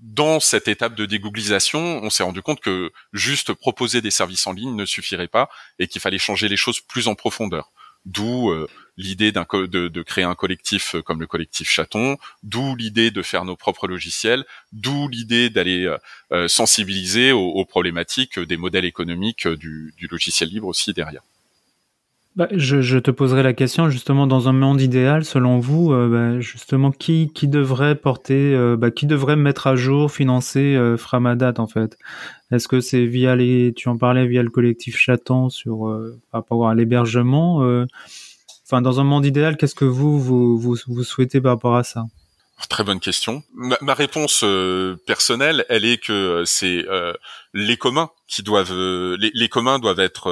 [0.00, 4.52] dans cette étape de dégooglisation, on s'est rendu compte que juste proposer des services en
[4.52, 7.70] ligne ne suffirait pas et qu'il fallait changer les choses plus en profondeur.
[8.04, 13.20] D'où euh, l'idée de, créer un collectif euh, comme le collectif Chaton, d'où l'idée de
[13.22, 15.92] faire nos propres logiciels, d'où l'idée d'aller
[16.30, 21.22] euh, sensibiliser aux, problématiques des modèles économiques du logiciel libre aussi derrière.
[22.36, 26.40] Bah, je, te poserai la question justement dans un monde idéal, selon vous, euh, bah,
[26.40, 31.54] justement qui qui devrait porter, euh, bah, qui devrait mettre à jour, financer euh, Framadat
[31.56, 31.96] en fait?
[32.50, 35.90] Est-ce que c'est via les, tu en parlais via le collectif Chaton sur
[36.30, 37.86] par rapport à l'hébergement
[38.66, 42.04] Enfin, dans un monde idéal, qu'est-ce que vous vous, vous souhaitez par rapport à ça?
[42.68, 43.44] Très bonne question.
[43.54, 44.44] Ma, réponse
[45.06, 46.84] personnelle, elle est que c'est
[47.54, 50.30] les communs qui doivent, les communs doivent être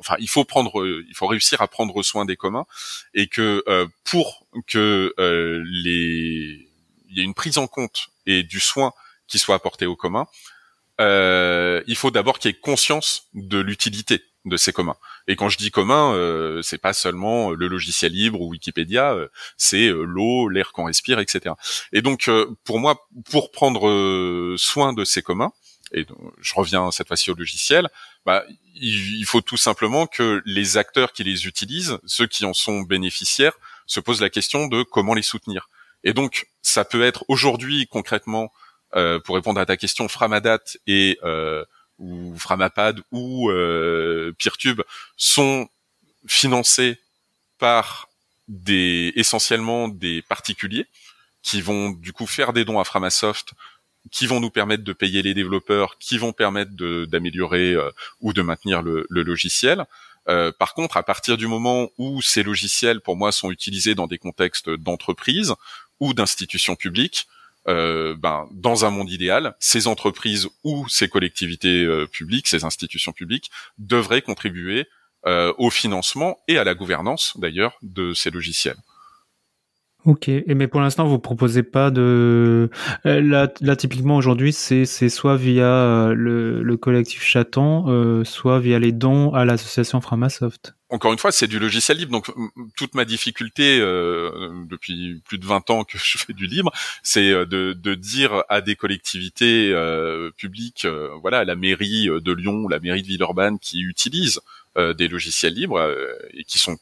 [0.00, 2.66] enfin, il faut prendre, il faut réussir à prendre soin des communs
[3.14, 6.68] et que euh, pour que euh, les,
[7.08, 8.92] il y ait une prise en compte et du soin
[9.28, 10.26] qui soit apporté aux communs,
[11.00, 14.96] euh, il faut d'abord qu'il y ait conscience de l'utilité de ces communs.
[15.28, 19.16] Et quand je dis commun, euh, c'est pas seulement le logiciel libre ou Wikipédia,
[19.56, 21.54] c'est l'eau, l'air qu'on respire, etc.
[21.92, 22.28] Et donc,
[22.64, 25.52] pour moi, pour prendre soin de ces communs,
[25.92, 26.06] et
[26.40, 27.88] je reviens cette fois-ci au logiciel,
[28.26, 32.82] bah, il, faut tout simplement que les acteurs qui les utilisent, ceux qui en sont
[32.82, 33.54] bénéficiaires,
[33.86, 35.68] se posent la question de comment les soutenir.
[36.04, 38.52] Et donc, ça peut être aujourd'hui concrètement,
[38.94, 41.64] euh, pour répondre à ta question, Framadat et euh,
[41.98, 44.82] ou Framapad ou euh, Peertube
[45.16, 45.68] sont
[46.26, 46.98] financés
[47.58, 48.08] par
[48.48, 50.86] des essentiellement des particuliers
[51.42, 53.52] qui vont du coup faire des dons à Framasoft
[54.10, 56.72] qui vont nous permettre de payer les développeurs, qui vont permettre
[57.06, 59.84] d'améliorer euh, ou de maintenir le, logiciel.
[60.28, 64.06] Euh, par contre, à partir du moment où ces logiciels, pour moi, sont utilisés dans
[64.06, 65.54] des contextes d'entreprise
[65.98, 67.26] ou d'institutions publiques,
[67.68, 73.50] euh, ben, dans un monde idéal, ces entreprises ou ces collectivités publiques, ces institutions publiques,
[73.78, 74.88] devraient contribuer
[75.58, 78.78] au financement et à la gouvernance, d'ailleurs, de ces logiciels.
[80.06, 82.70] Ok, et mais pour l'instant vous proposez pas de
[83.04, 88.60] euh, là, là typiquement aujourd'hui c'est soit via euh, le, le collectif Chaton, euh, soit
[88.60, 90.74] via les dons à l'association Framasoft.
[90.88, 92.32] Encore une fois, c'est du logiciel libre, donc
[92.76, 97.30] toute ma difficulté euh, depuis plus de 20 ans que je fais du libre, c'est
[97.30, 99.72] de, de dire à des collectivités
[100.36, 100.86] publiques,
[101.20, 104.40] voilà, la mairie de Lyon, la mairie de Villeurbanne qui utilisent
[104.80, 106.78] euh, des logiciels libres euh, et qui sont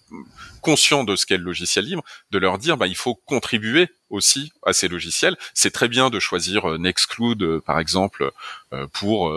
[0.62, 4.52] conscients de ce qu'est le logiciel libre, de leur dire bah, il faut contribuer aussi
[4.64, 5.36] à ces logiciels.
[5.54, 8.30] C'est très bien de choisir euh, Nextcloud par exemple
[8.92, 9.34] pour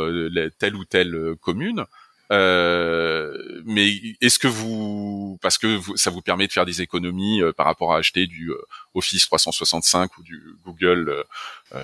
[0.59, 1.85] telle ou telle commune,
[2.31, 3.91] euh, mais
[4.21, 7.93] est-ce que vous, parce que ça vous permet de faire des économies euh, par rapport
[7.93, 8.57] à acheter du euh,
[8.93, 11.23] Office 365 ou du Google,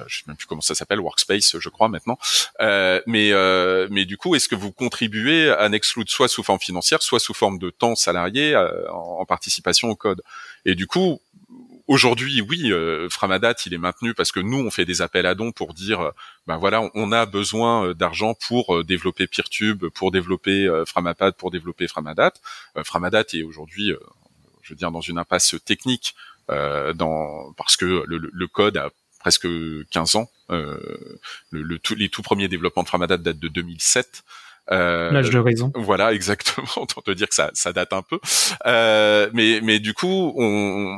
[0.08, 2.18] je sais même plus comment ça s'appelle, Workspace, je crois maintenant.
[2.60, 3.32] mais
[3.90, 7.34] mais du coup, est-ce que vous contribuez à Nextcloud soit sous forme financière, soit sous
[7.34, 10.22] forme de temps salarié en, en participation au code?
[10.66, 11.22] Et du coup,
[11.88, 15.36] Aujourd'hui, oui, euh, Framadat, il est maintenu parce que nous, on fait des appels à
[15.36, 16.12] dons pour dire, euh,
[16.46, 21.88] ben voilà, on, a besoin euh, d'argent pour développer PeerTube, pour développer Framapad, pour développer
[21.88, 22.34] Framadat.
[22.84, 23.94] Framadat est aujourd'hui,
[24.64, 26.14] je veux dire, dans une impasse technique,
[26.50, 29.48] dans parce que le, code a presque
[29.90, 30.30] 15 ans.
[30.50, 34.24] le, les tout premiers développements de Framadat datent de 2007.
[34.72, 35.72] Euh, L'âge de raison.
[35.76, 36.68] Voilà, exactement.
[36.76, 38.20] Autant te dire que ça, ça date un peu.
[38.66, 40.98] Euh, mais, mais du coup, on,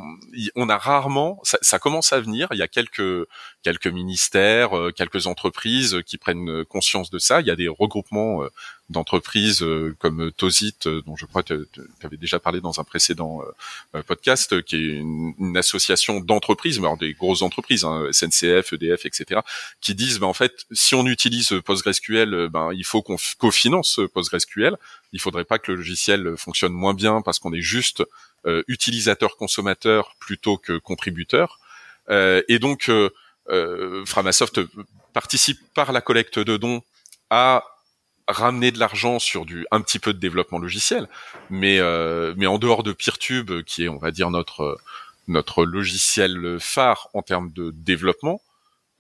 [0.56, 2.48] on a rarement, ça, ça, commence à venir.
[2.52, 3.28] Il y a quelques,
[3.64, 7.42] quelques ministères, euh, quelques entreprises qui prennent conscience de ça.
[7.42, 8.50] Il y a des regroupements euh,
[8.90, 12.84] d'entreprises euh, comme Tosit, euh, dont je crois que tu avais déjà parlé dans un
[12.84, 13.42] précédent
[13.96, 19.06] euh, podcast, qui est une, association d'entreprises, mais alors des grosses entreprises, hein, SNCF, EDF,
[19.06, 19.42] etc.,
[19.82, 24.78] qui disent, ben, en fait, si on utilise PostgreSQL, ben, il faut qu'on cofinance PostgreSQL.
[25.12, 28.04] Il faudrait pas que le logiciel fonctionne moins bien parce qu'on est juste
[28.46, 31.60] utilisateur-consommateur plutôt que contributeur.
[32.10, 32.90] et donc,
[34.06, 34.62] Framasoft
[35.14, 36.82] participe par la collecte de dons
[37.30, 37.64] à
[38.30, 41.08] ramener de l'argent sur du un petit peu de développement logiciel,
[41.50, 44.80] mais euh, mais en dehors de PeerTube, qui est on va dire notre
[45.28, 48.42] notre logiciel phare en termes de développement,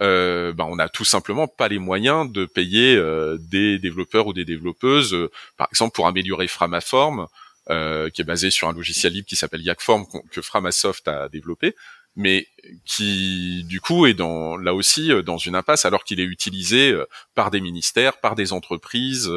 [0.01, 4.33] euh, ben on a tout simplement pas les moyens de payer euh, des développeurs ou
[4.33, 5.15] des développeuses,
[5.57, 7.27] par exemple pour améliorer Framaform,
[7.67, 11.75] qui est basé sur un logiciel libre qui s'appelle Yakform que Framasoft a développé
[12.19, 12.47] mais
[12.85, 16.91] qui du coup est dans là aussi euh, dans une impasse alors qu'il est utilisé
[16.91, 19.31] euh, par des ministères, par des entreprises,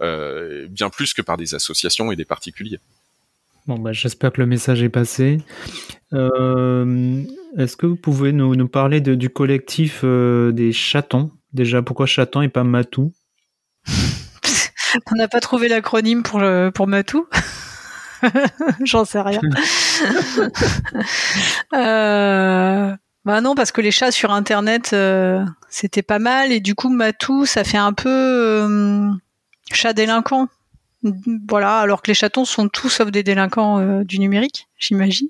[0.00, 2.80] euh, bien plus que par des associations et des particuliers.
[3.66, 5.38] Bon, bah, j'espère que le message est passé.
[6.12, 7.22] Euh,
[7.56, 11.30] est-ce que vous pouvez nous, nous parler de, du collectif euh, des chatons?
[11.52, 13.12] Déjà, pourquoi chaton et pas matou?
[15.12, 16.42] On n'a pas trouvé l'acronyme pour,
[16.74, 17.28] pour matou?
[18.84, 19.40] J'en sais rien.
[21.74, 26.52] euh, bah non, parce que les chats sur Internet, euh, c'était pas mal.
[26.52, 29.10] Et du coup, matou, ça fait un peu euh,
[29.72, 30.48] chat délinquant.
[31.48, 35.28] Voilà, alors que les chatons sont tous sauf des délinquants euh, du numérique, j'imagine.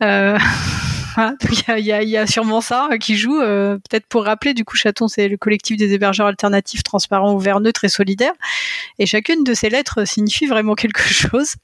[1.16, 1.30] Euh,
[1.78, 3.40] il y, a, y, a, sûrement ça qui joue.
[3.40, 7.60] Euh, peut-être pour rappeler, du coup, Chaton, c'est le collectif des hébergeurs alternatifs, transparents, ouverts,
[7.60, 8.34] neutres et solidaires.
[8.98, 11.54] Et chacune de ces lettres signifie vraiment quelque chose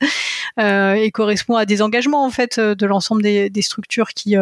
[0.59, 4.37] euh, et correspond à des engagements en fait de l'ensemble des, des, structures qui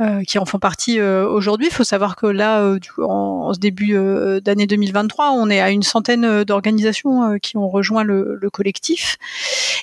[0.00, 1.66] euh, qui en font partie euh, aujourd'hui.
[1.66, 3.92] Il faut savoir que là, euh, du en, ce début
[4.40, 9.18] d'année 2023, on est à une centaine d'organisations qui ont rejoint le, le, collectif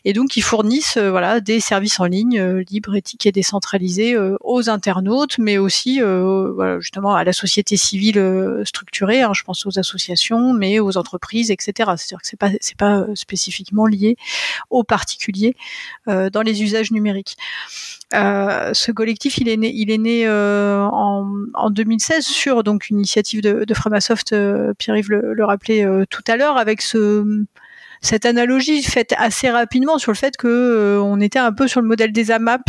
[0.06, 5.38] et donc qui fournissent voilà des services en ligne libres, éthiques et décentralisés aux internautes,
[5.38, 9.22] mais aussi voilà, justement à la société civile structurée.
[9.22, 11.92] Hein, je pense aux associations, mais aux entreprises, etc.
[11.98, 14.18] C'est-à-dire que c'est pas c'est pas spécifiquement lié
[14.72, 15.56] aux particuliers
[16.08, 17.38] dans les usages numériques.
[18.16, 22.90] Euh, ce collectif, il est né, il est né euh, en, en, 2016 sur donc
[22.90, 24.34] une initiative de, de Framasoft.
[24.34, 27.46] Euh, Pierre-Yves le, le rappelait euh, tout à l'heure avec ce
[28.02, 31.88] cette analogie faite assez rapidement sur le fait que on était un peu sur le
[31.88, 32.62] modèle des AMAP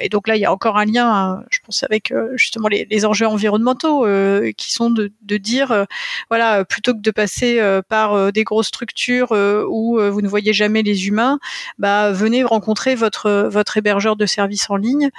[0.00, 2.68] et donc là, il y a encore un lien, hein, je pense, avec euh, justement
[2.68, 5.86] les, enjeux environnementaux, euh, qui sont de, de dire,
[6.28, 11.08] voilà, plutôt que de passer par des grosses structures où vous ne voyez jamais les
[11.08, 11.38] humains,
[11.78, 15.10] bah, venez rencontrer votre votre hébergeur de services en ligne.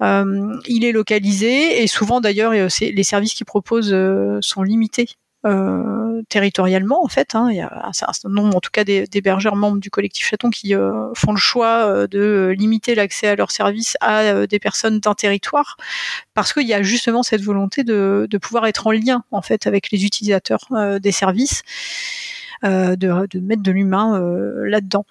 [0.00, 3.94] il est localisé et souvent d'ailleurs, les services qu'il propose
[4.40, 5.08] sont limités
[5.46, 7.34] euh, territorialement en fait.
[7.34, 7.48] Hein.
[7.50, 10.74] Il y a un certain nombre, en tout cas, d'hébergeurs membres du collectif Chaton qui
[10.74, 15.14] euh, font le choix euh, de limiter l'accès à leurs services à des personnes d'un
[15.14, 15.76] territoire,
[16.34, 19.66] parce qu'il y a justement cette volonté de, de, pouvoir être en lien en fait
[19.66, 20.66] avec les utilisateurs
[21.00, 21.62] des services.
[22.62, 25.06] Euh, de, de, mettre de l'humain euh, là-dedans.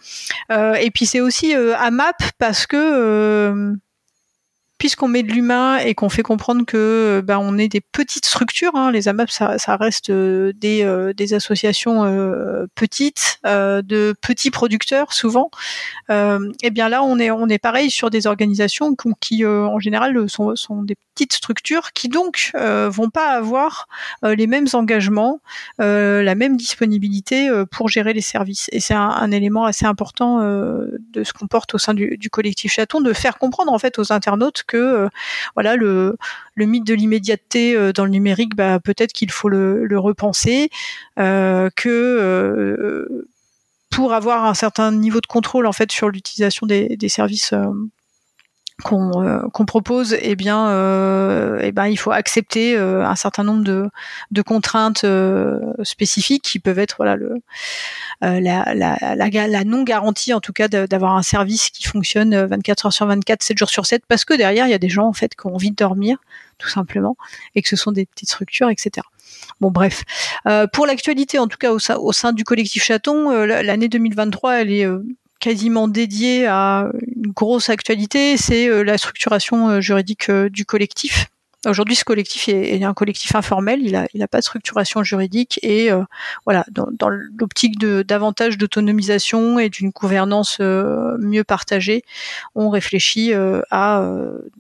[0.51, 3.75] et puis c'est aussi AMAP parce que
[4.79, 8.75] puisqu'on met de l'humain et qu'on fait comprendre que ben, on est des petites structures,
[8.75, 14.51] hein, les AMAP ça, ça reste euh, des, euh, des, associations euh, petites, de petits
[14.51, 15.51] producteurs souvent.
[16.09, 20.29] et eh bien là on est on est pareil sur des organisations qui, en général
[20.29, 20.95] sont, sont, des
[21.33, 23.87] structures qui donc vont pas avoir
[24.23, 25.41] les mêmes engagements,
[25.77, 28.69] la même disponibilité pour gérer les services.
[28.71, 33.01] Et c'est un, élément assez important de ce qu'on porte au sein du, collectif Chaton
[33.01, 35.09] de faire comprendre en fait aux internautes que euh,
[35.55, 36.17] voilà le,
[36.55, 40.69] le mythe de l'immédiateté euh, dans le numérique, bah, peut-être qu'il faut le, repenser,
[41.19, 43.25] euh, que
[43.89, 47.53] pour avoir un certain niveau de contrôle en fait sur l'utilisation des services
[48.83, 53.63] qu'on euh, propose, eh bien, euh, eh ben, il faut accepter euh, un certain nombre
[53.63, 53.89] de,
[54.31, 55.05] de contraintes
[55.83, 57.41] spécifiques qui peuvent être voilà le
[58.21, 62.87] la, la, la, la, non garantie en tout cas d'avoir un service qui fonctionne 24
[62.87, 65.07] heures sur 24, 7 jours sur 7, parce que derrière il y a des gens
[65.07, 66.17] en fait qui ont envie de dormir
[66.57, 67.15] tout simplement
[67.55, 69.05] et que ce sont des petites structures, etc.
[69.61, 70.03] Bon bref,
[70.73, 74.87] pour l'actualité en tout cas au, au, sein du collectif Chaton, l'année 2023 elle est
[75.39, 81.27] quasiment dédié à une grosse actualité, c'est euh, la structuration euh, juridique euh, du collectif.
[81.65, 85.59] Aujourd'hui, ce collectif est, un collectif informel, il n'a il a pas de structuration juridique
[85.61, 85.89] et
[86.45, 92.03] voilà, dans, dans l'optique de davantage d'autonomisation et d'une gouvernance mieux partagée,
[92.55, 93.33] on réfléchit
[93.71, 94.09] à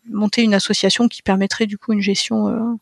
[0.09, 2.77] monter une association qui permettrait du coup une gestion,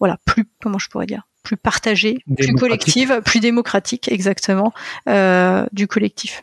[0.00, 4.74] voilà, plus comment je pourrais dire, plus partagée, plus collective, plus démocratique, exactement,
[5.06, 6.42] du collectif.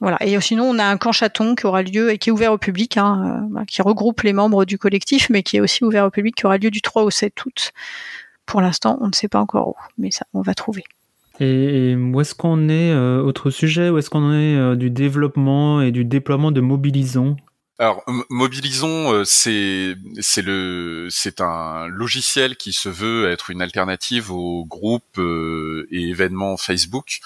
[0.00, 0.18] Voilà.
[0.22, 2.58] Et sinon, on a un camp chaton qui aura lieu et qui est ouvert au
[2.58, 6.04] public, hein, euh, bah, qui regroupe les membres du collectif, mais qui est aussi ouvert
[6.04, 7.72] au public, qui aura lieu du 3 au 7 août.
[8.44, 10.84] Pour l'instant, on ne sait pas encore où, mais ça, on va trouver.
[11.40, 15.80] Et où est-ce qu'on est, euh, autre sujet, où est-ce qu'on est euh, du développement
[15.80, 17.36] et du déploiement de Mobilisons
[17.78, 24.32] alors, mobilisons, euh, c'est c'est le c'est un logiciel qui se veut être une alternative
[24.32, 27.18] aux groupes euh, et événements Facebook.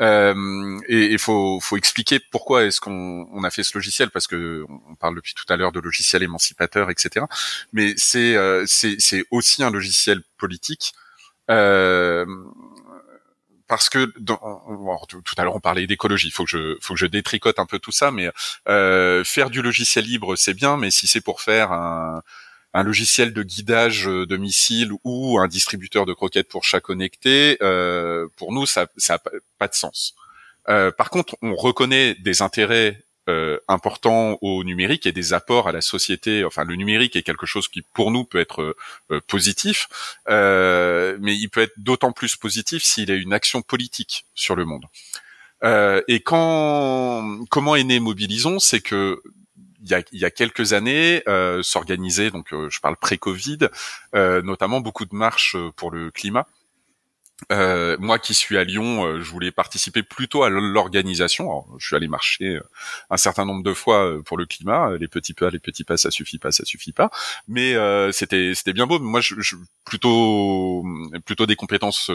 [0.00, 4.26] Euh, et il faut faut expliquer pourquoi est-ce qu'on on a fait ce logiciel parce
[4.26, 7.24] que on parle depuis tout à l'heure de logiciel émancipateur, etc.
[7.72, 8.36] Mais c'est
[8.66, 10.92] c'est c'est aussi un logiciel politique.
[11.50, 12.26] Euh,
[13.68, 17.58] parce que tout, à l'heure on parlait d'écologie, faut que je faut que je détricote
[17.58, 18.30] un peu tout ça, mais
[18.68, 22.22] euh, faire du logiciel libre c'est bien, mais si c'est pour faire un,
[22.74, 28.28] un logiciel de guidage de missiles ou un distributeur de croquettes pour chat connecté, euh,
[28.36, 29.18] pour nous ça ça a
[29.58, 30.14] pas de sens.
[30.66, 35.80] par contre, on reconnaît des intérêts euh, important au numérique et des apports à la
[35.80, 36.44] société.
[36.44, 38.76] Enfin, le numérique est quelque chose qui, pour nous, peut être
[39.10, 39.88] euh, positif,
[40.28, 44.64] euh, mais il peut être d'autant plus positif s'il a une action politique sur le
[44.64, 44.84] monde.
[46.06, 49.20] Et quand, comment est né Mobilisons, c'est que
[49.82, 51.22] il y, a, il y a, quelques années,
[51.62, 53.58] s'organiser, donc je parle pré-Covid,
[54.14, 56.46] notamment beaucoup de marches pour le climat.
[57.52, 61.66] Euh, moi qui suis à Lyon, euh, je voulais participer plutôt à l'organisation.
[61.78, 62.60] Je suis allé marcher euh,
[63.10, 64.96] un certain nombre de fois euh, pour le climat.
[64.98, 67.10] Les petits pas, les petits pas, ça suffit pas, ça suffit pas.
[67.46, 67.74] Mais
[68.12, 68.98] c'était c'était bien beau.
[68.98, 70.84] Moi, je, je, plutôt
[71.24, 72.10] plutôt des compétences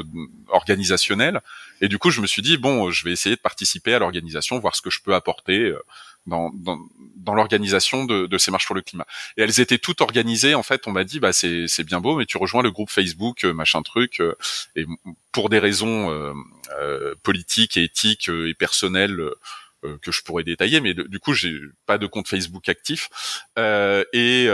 [0.50, 1.42] organisationnelles.
[1.82, 4.60] Et du coup, je me suis dit bon, je vais essayer de participer à l'organisation,
[4.60, 5.74] voir ce que je peux apporter
[6.26, 6.80] dans, dans,
[7.16, 9.06] dans l'organisation de, de, ces marches pour le climat.
[9.38, 10.56] Et elles étaient toutes organisées.
[10.56, 12.90] En fait, on m'a dit, bah c'est c'est bien beau, mais tu rejoins le groupe
[12.90, 14.20] Facebook, euh, machin truc.
[14.20, 14.36] Euh,
[14.76, 14.86] et
[15.32, 16.34] pour des raisons euh,
[16.80, 19.20] euh politiques et éthiques et personnelles
[20.04, 21.58] que je pourrais détailler, mais du coup, j'ai
[21.88, 23.10] pas de compte Facebook actif.
[23.58, 24.48] et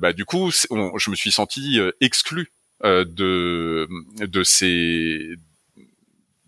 [0.00, 2.50] bah du coup, je me suis senti exclu
[2.82, 5.36] de de ces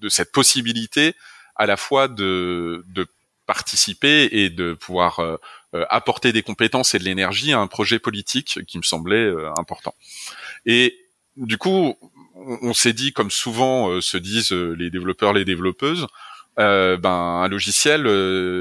[0.00, 1.14] de cette possibilité
[1.56, 3.06] à la fois de, de
[3.46, 5.36] participer et de pouvoir euh,
[5.74, 9.50] euh, apporter des compétences et de l'énergie à un projet politique qui me semblait euh,
[9.58, 9.94] important.
[10.66, 10.96] Et
[11.36, 11.94] du coup,
[12.34, 16.06] on, s'est dit, comme souvent se disent les développeurs, les développeuses,
[16.56, 18.04] ben un logiciel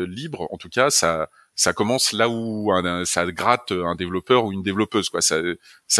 [0.06, 2.72] libre, en tout cas, ça ça commence là où
[3.06, 5.38] ça gratte un développeur ou une développeuse quoi ça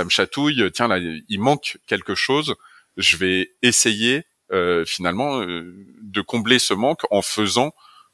[0.04, 2.56] me chatouille tiens là il manque quelque chose
[2.98, 4.24] je vais essayer
[4.88, 7.72] finalement de combler ce manque en faisant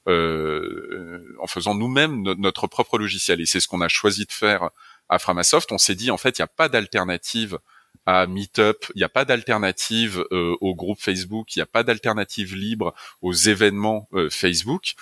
[0.10, 3.42] euh, en faisant nous-mêmes notre propre logiciel.
[3.42, 4.72] Et c'est ce qu'on a choisi de faire
[5.08, 5.72] à Framasoft.
[5.72, 7.60] On s'est dit en fait, il n'y a pas d'alternative
[8.08, 11.84] à Meetup, il n'y a pas d'alternative euh, au groupe Facebook, il n'y a pas
[11.84, 14.96] d'alternative libre aux événements euh, Facebook.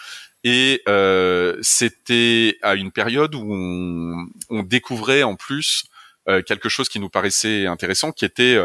[0.43, 0.81] Et
[1.61, 3.53] c'était à une période où
[4.49, 5.85] on, découvrait en plus
[6.45, 8.57] quelque chose qui nous paraissait intéressant, qui était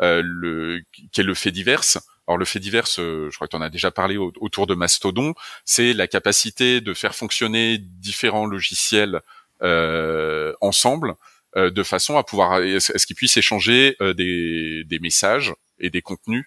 [0.00, 0.80] le
[1.16, 1.84] le fait divers.
[2.30, 4.76] Alors le fait divers, euh, je crois que tu en as déjà parlé autour de
[4.76, 9.20] Mastodon, c'est la capacité de faire fonctionner différents logiciels
[9.62, 11.14] euh, ensemble
[11.56, 16.44] euh, de façon à pouvoir, à ce qu'ils puissent échanger des, messages et des contenus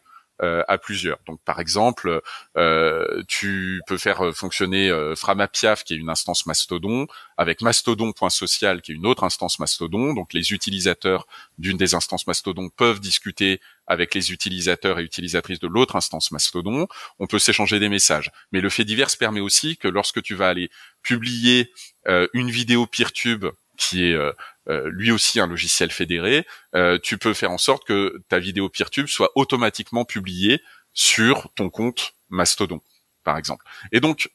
[0.68, 1.20] à plusieurs.
[1.28, 2.22] Donc par exemple,
[2.58, 8.91] euh, tu peux faire euh, fonctionner Framapiaf qui est une instance Mastodon avec Mastodon.social qui
[8.91, 10.14] est une autre instance Mastodon.
[10.14, 11.28] Donc les utilisateurs
[11.58, 16.88] d'une des instances Mastodon peuvent discuter avec les utilisateurs et utilisatrices de l'autre instance Mastodon.
[17.20, 18.32] On peut s'échanger des messages.
[18.52, 20.70] Mais le fait divers permet aussi que lorsque tu vas aller
[21.02, 21.72] publier
[22.34, 23.46] une vidéo PeerTube
[23.78, 24.32] qui est euh,
[24.68, 26.45] lui aussi un logiciel fédéré,
[26.76, 30.61] euh, tu peux faire en sorte que ta vidéo PeerTube soit automatiquement publiée
[30.93, 32.82] sur ton compte Mastodon,
[33.24, 33.66] par exemple.
[33.91, 34.32] Et donc,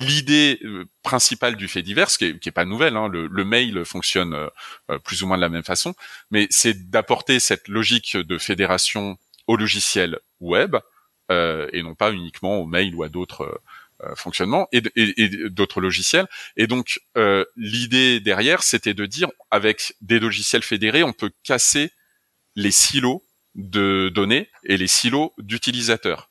[0.00, 3.84] l'idée euh, principale du fait divers, qui est, qui est pas nouvelle, hein, le, mail
[3.84, 4.36] fonctionne
[5.04, 5.94] plus ou moins de la même façon,
[6.30, 10.76] mais c'est d'apporter cette logique de fédération au logiciel web
[11.30, 13.58] et non pas uniquement au mail ou à d'autres euh,
[14.14, 14.80] fonctionnement et,
[15.48, 16.26] d'autres logiciels.
[16.56, 21.90] Et donc euh, l'idée derrière, c'était de dire avec des logiciels fédérés, on peut casser
[22.54, 23.24] les silos
[23.54, 26.28] de données et les silos d'utilisateurs.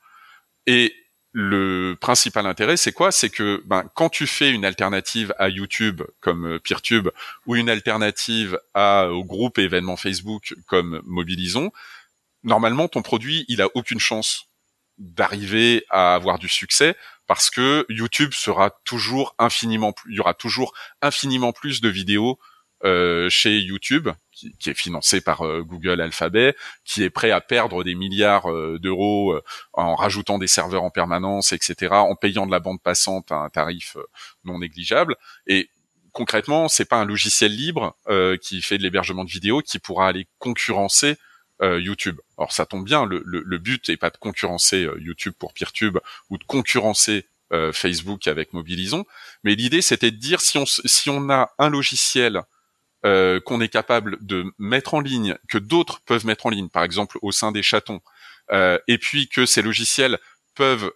[0.68, 0.96] Et
[1.32, 3.12] le principal intérêt, c'est quoi?
[3.12, 7.10] C'est que ben, quand tu fais une alternative à YouTube comme euh, PeerTube
[7.46, 11.72] ou une alternative à, au groupe événement Facebook comme Mobilisons,
[12.44, 14.48] normalement ton produit, il a aucune chance
[14.98, 16.96] d'arriver à avoir du succès
[17.28, 22.40] parce que YouTube sera toujours infiniment plus, il y aura toujours infiniment plus de vidéos
[22.84, 27.84] euh, chez YouTube, qui, est financé par euh, Google Alphabet, qui est prêt à perdre
[27.84, 29.40] des milliards euh, d'euros
[29.74, 33.50] en rajoutant des serveurs en permanence, etc., en payant de la bande passante à un
[33.50, 33.98] tarif
[34.44, 35.16] non négligeable.
[35.48, 35.70] Et
[36.12, 37.96] concrètement, c'est pas un logiciel libre
[38.42, 41.18] qui fait de l'hébergement de vidéos qui pourra aller concurrencer
[41.62, 42.20] euh, YouTube.
[42.38, 46.00] Alors ça tombe bien, le, le, but n'est pas de concurrencer euh, YouTube pour PeerTube
[46.30, 49.06] ou de concurrencer euh, Facebook avec Mobilisons,
[49.46, 52.42] mais l'idée c'était de dire si on si on a un logiciel
[53.04, 57.20] qu'on est capable de mettre en ligne, que d'autres peuvent mettre en ligne, par exemple
[57.22, 58.02] au sein des chatons,
[58.52, 60.18] et puis que ces logiciels
[60.56, 60.92] peuvent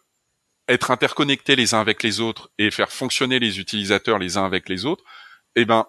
[0.67, 4.69] être interconnectés les uns avec les autres et faire fonctionner les utilisateurs les uns avec
[4.69, 5.03] les autres,
[5.55, 5.85] eh ben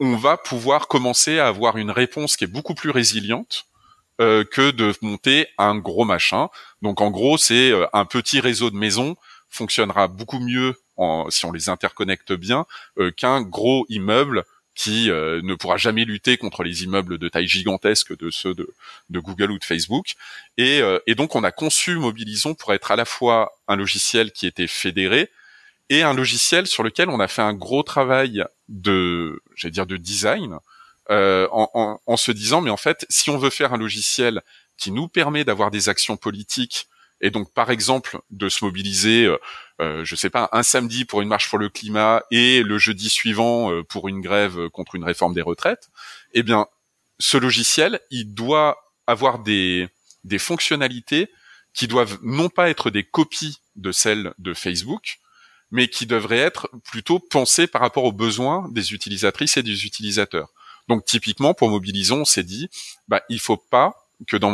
[0.00, 3.66] on va pouvoir commencer à avoir une réponse qui est beaucoup plus résiliente
[4.20, 6.48] euh, que de monter un gros machin.
[6.82, 9.16] Donc en gros, c'est euh, un petit réseau de maisons
[9.48, 10.74] fonctionnera beaucoup mieux
[11.30, 12.64] si on les interconnecte bien
[12.98, 14.44] euh, qu'un gros immeuble
[14.74, 18.66] qui ne pourra jamais lutter contre les immeubles de taille gigantesque de ceux de,
[19.10, 20.14] Google ou de Facebook.
[20.56, 24.46] Et, et, donc on a conçu Mobilisons pour être à la fois un logiciel qui
[24.46, 25.28] était fédéré
[25.90, 29.98] et un logiciel sur lequel on a fait un gros travail de, j'allais dire, de
[29.98, 30.56] design,
[31.12, 34.42] euh, en, se disant, mais en fait, si on veut faire un logiciel
[34.76, 36.88] qui nous permet d'avoir des actions politiques
[37.22, 39.38] et donc par exemple de se mobiliser, euh,
[39.80, 43.08] euh, je sais pas, un samedi pour une marche pour le climat et le jeudi
[43.08, 45.88] suivant euh, pour une grève contre une réforme des retraites,
[46.34, 46.66] eh bien
[47.20, 49.88] ce logiciel, il doit avoir des
[50.38, 51.30] fonctionnalités
[51.72, 55.18] qui doivent non pas être des copies de celles de Facebook,
[55.70, 60.48] mais qui devraient être plutôt pensées par rapport aux besoins des utilisatrices et des utilisateurs.
[60.88, 62.68] Donc typiquement pour Mobilisons, on s'est dit,
[63.08, 63.94] bah il faut pas
[64.28, 64.50] que dans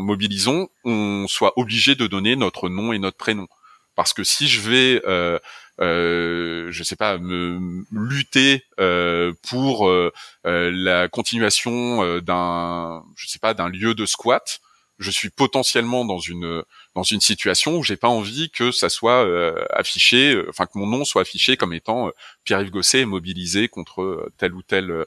[0.00, 3.46] Mobilisons, on soit obligé de donner notre nom et notre prénom.
[3.94, 5.38] Parce que si je vais, euh,
[5.80, 10.12] euh, je sais pas, me lutter euh, pour euh,
[10.46, 14.60] euh, la continuation euh, d'un, je sais pas, d'un lieu de squat,
[14.98, 16.62] je suis potentiellement dans une
[16.94, 20.86] dans une situation où j'ai pas envie que ça soit euh, affiché, enfin que mon
[20.86, 22.10] nom soit affiché comme étant
[22.44, 25.04] Pierre-Yves Gosset mobilisé contre tel ou tel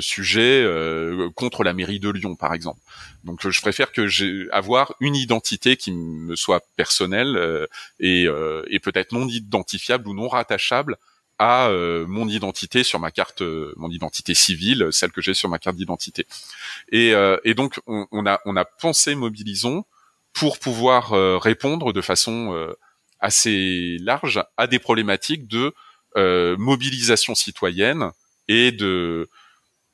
[0.00, 0.66] sujet,
[1.34, 2.80] contre la mairie de Lyon par exemple.
[3.24, 7.68] Donc je préfère que j'ai avoir une identité qui me soit personnelle
[8.00, 10.96] et, et peut-être non identifiable ou non rattachable
[11.38, 15.48] à euh, mon identité sur ma carte, euh, mon identité civile, celle que j'ai sur
[15.48, 16.26] ma carte d'identité.
[16.90, 19.84] Et, euh, et, donc on, on, a on a pensé Mobilisons
[20.32, 21.10] pour pouvoir
[21.40, 22.72] répondre de façon
[23.18, 25.74] assez large à des problématiques de
[26.56, 28.12] mobilisation citoyenne
[28.46, 29.28] et de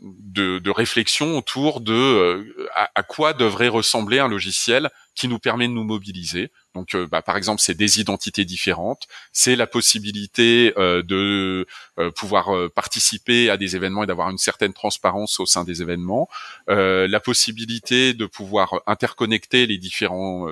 [0.05, 5.67] de, de réflexion autour de à, à, quoi devrait ressembler un logiciel qui nous permet
[5.69, 6.51] de nous mobiliser.
[6.75, 11.67] Donc, euh, bah, par exemple, c'est des identités différentes, c'est la possibilité euh, de
[11.99, 16.29] euh, pouvoir participer à des événements et d'avoir une certaine transparence au sein des événements,
[16.67, 20.49] la possibilité de pouvoir interconnecter les différents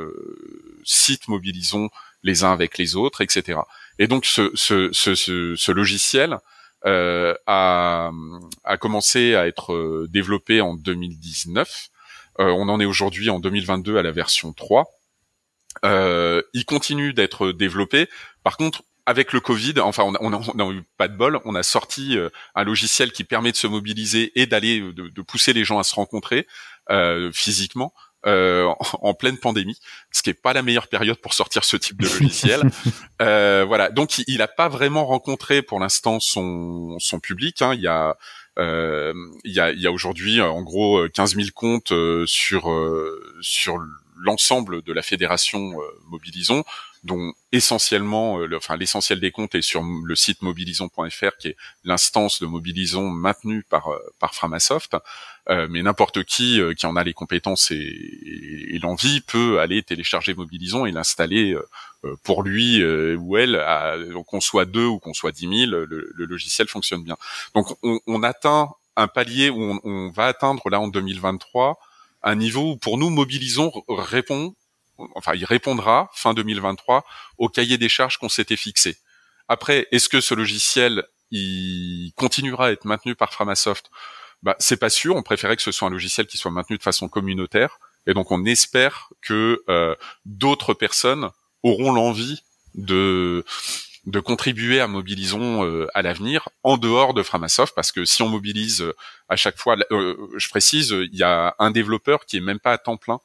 [0.84, 1.90] sites mobilisons
[2.22, 3.58] les uns avec les autres, etc.
[3.98, 5.14] Et donc, ce, ce, ce,
[5.56, 6.38] ce logiciel
[6.84, 8.10] a,
[8.64, 11.90] a commencé à être développé en 2019
[12.40, 14.86] euh, on en est aujourd'hui en 2022 à la version 3.
[15.84, 18.08] Euh, il continue d'être développé.
[18.42, 21.40] Par contre, avec le Covid, enfin, on n'a eu pas de bol.
[21.44, 25.52] On a sorti euh, un logiciel qui permet de se mobiliser et d'aller, de, pousser
[25.52, 26.46] les gens à se rencontrer
[27.32, 27.94] physiquement.
[28.26, 29.78] en, pleine pandémie,
[30.10, 32.62] ce qui est pas la meilleure période pour sortir ce type de logiciel.
[33.20, 37.62] voilà, donc il n'a pas vraiment rencontré pour l'instant son, son public.
[37.62, 37.74] Hein.
[37.74, 38.16] Il y a
[38.58, 39.14] euh,
[39.44, 41.92] il y a, y a aujourd'hui euh, en gros 15 euh, 000 comptes
[42.26, 42.70] sur
[43.40, 43.78] sur
[44.16, 45.72] l'ensemble de la fédération
[46.08, 46.64] Mobilisons,
[47.02, 52.46] dont essentiellement, enfin l'essentiel des comptes est sur le site mobilisons.fr, qui est l'instance de
[52.46, 53.88] Mobilisons maintenue par
[54.20, 54.96] par Framasoft.
[55.48, 60.86] mais n'importe qui qui en a les compétences et, et, l'envie peut aller télécharger Mobilisons
[60.86, 61.56] et l'installer
[62.22, 63.60] pour lui ou elle,
[64.26, 67.16] qu'on soit deux ou qu'on soit dix mille, le, le, logiciel fonctionne bien.
[67.54, 71.78] Donc on, on atteint un palier où on, on, va atteindre là en 2023
[72.22, 74.54] un niveau où pour nous mobilisons répond,
[75.14, 77.04] enfin il répondra fin 2023
[77.38, 78.96] au cahier des charges qu'on s'était fixé.
[79.48, 83.90] Après, est-ce que ce logiciel il continuera à être maintenu par Framasoft?
[84.42, 85.16] Bah, c'est pas sûr.
[85.16, 88.30] On préférait que ce soit un logiciel qui soit maintenu de façon communautaire, et donc
[88.30, 91.30] on espère que euh, d'autres personnes
[91.62, 92.42] auront l'envie
[92.74, 93.44] de
[94.20, 98.82] contribuer à mobilisons euh, à l'avenir en dehors de Framasoft parce que si on mobilise
[98.82, 98.94] euh,
[99.28, 102.72] à chaque fois, euh, je précise, il y a un développeur qui est même pas
[102.72, 103.20] à temps plein,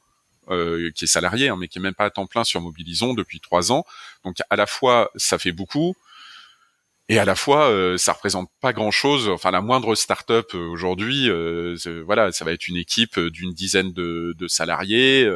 [0.94, 3.40] qui est salarié, hein, mais qui est même pas à temps plein sur Mobilisons depuis
[3.40, 3.84] trois ans.
[4.24, 5.94] Donc à la fois ça fait beaucoup,
[7.08, 11.30] et à la fois ça représente pas grand chose enfin la moindre start-up aujourd'hui
[12.04, 15.26] voilà ça va être une équipe d'une dizaine de, de salariés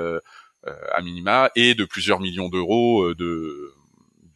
[0.67, 3.73] à minima et de plusieurs millions d'euros de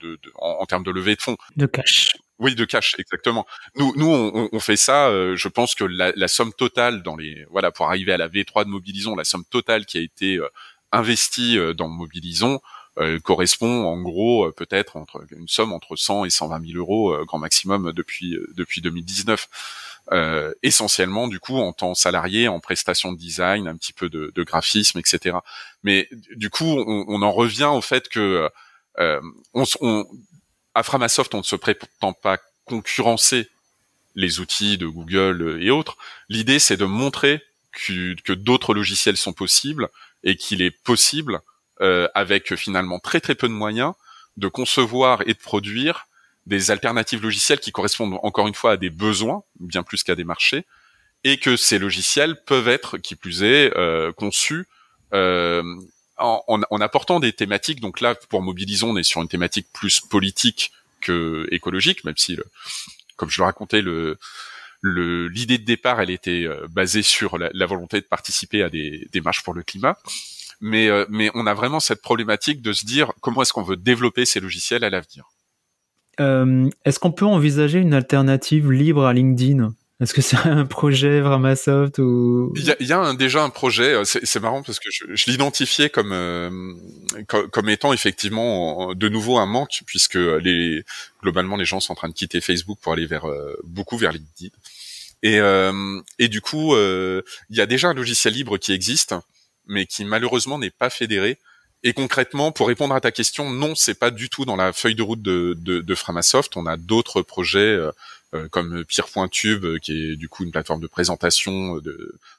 [0.01, 1.37] de, en, termes de levée de fonds.
[1.57, 2.17] De cash.
[2.39, 3.47] Oui, de cash, exactement.
[3.77, 5.09] Nous, nous, on, on fait ça.
[5.09, 8.29] Euh, je pense que la, la, somme totale dans les, voilà, pour arriver à la
[8.29, 10.49] V3 de Mobilisons, la somme totale qui a été euh,
[10.93, 12.61] investie euh, dans Mobilisons
[13.25, 17.93] correspond en gros peut-être entre une somme entre 100 et 120 000 euros grand maximum
[17.93, 19.49] depuis depuis 2019.
[20.13, 24.31] Euh, essentiellement du coup en temps salarié, en prestation de design, un petit peu de,
[24.33, 25.39] de graphisme, etc.
[25.83, 28.49] Mais du coup, on, on, en revient au fait que
[29.01, 29.21] euh,
[29.53, 30.07] on, on,
[30.77, 33.49] à Framasoft, on ne se prétend pas concurrencer
[34.15, 35.97] les outils de Google et autres.
[36.29, 39.89] L'idée, c'est de montrer que, d'autres logiciels sont possibles
[40.23, 41.41] et qu'il est possible,
[41.81, 43.95] euh, avec finalement très très peu de moyens,
[44.37, 46.09] de concevoir et de produire
[46.45, 50.25] des alternatives logicielles qui correspondent encore une fois à des besoins bien plus qu'à des
[50.25, 50.67] marchés
[51.25, 54.67] et que ces logiciels peuvent être, qui plus est, euh, conçus
[55.15, 55.63] euh,
[56.19, 57.81] en, en, apportant des thématiques.
[57.81, 62.37] Donc là, pour Mobilisons, on est sur une thématique plus politique que écologique, même si,
[62.37, 62.45] le,
[63.17, 64.19] comme je le racontais, le
[64.83, 69.21] l'idée de départ, elle était euh, basée sur la, volonté de participer à des, des
[69.21, 69.99] marches pour le climat.
[70.61, 73.77] Mais, euh, mais on a vraiment cette problématique de se dire comment est-ce qu'on veut
[73.77, 75.29] développer ces logiciels à l'avenir.
[76.19, 79.75] Euh, est-ce qu'on peut envisager une alternative libre à LinkedIn?
[80.01, 83.95] Est-ce que c'est un projet Framasoft ou Il y a, y a déjà un projet.
[83.95, 86.51] Euh, c'est marrant parce que je, je l'identifiais comme, euh,
[87.27, 90.85] comme, étant effectivement de nouveau un manque puisque les
[91.23, 94.13] globalement les gens sont en train de quitter Facebook pour aller vers euh, beaucoup vers
[94.13, 94.55] LinkedIn.
[95.23, 95.41] Et,
[96.21, 97.23] et du coup, il
[97.57, 99.15] y a déjà un logiciel libre qui existe,
[99.67, 101.39] mais qui malheureusement n'est pas fédéré.
[101.87, 104.97] Et concrètement, pour répondre à ta question, non, c'est pas du tout dans la feuille
[104.97, 106.57] de route de, de, de Framasoft.
[106.57, 107.79] On a d'autres projets
[108.35, 111.81] euh, comme Pierre.tube, euh, qui est du coup une plateforme de présentation, euh,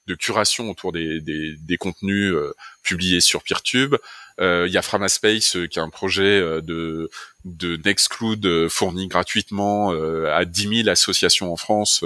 [0.08, 2.36] de, curation autour des, contenus
[2.84, 3.96] publiés sur PeerTube.
[4.40, 7.10] Il y a Framaspace, qui est un projet de,
[7.46, 12.04] de Nextcloud fourni gratuitement à 10 000 associations en France,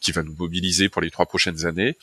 [0.00, 1.96] qui va nous mobiliser pour les trois prochaines années.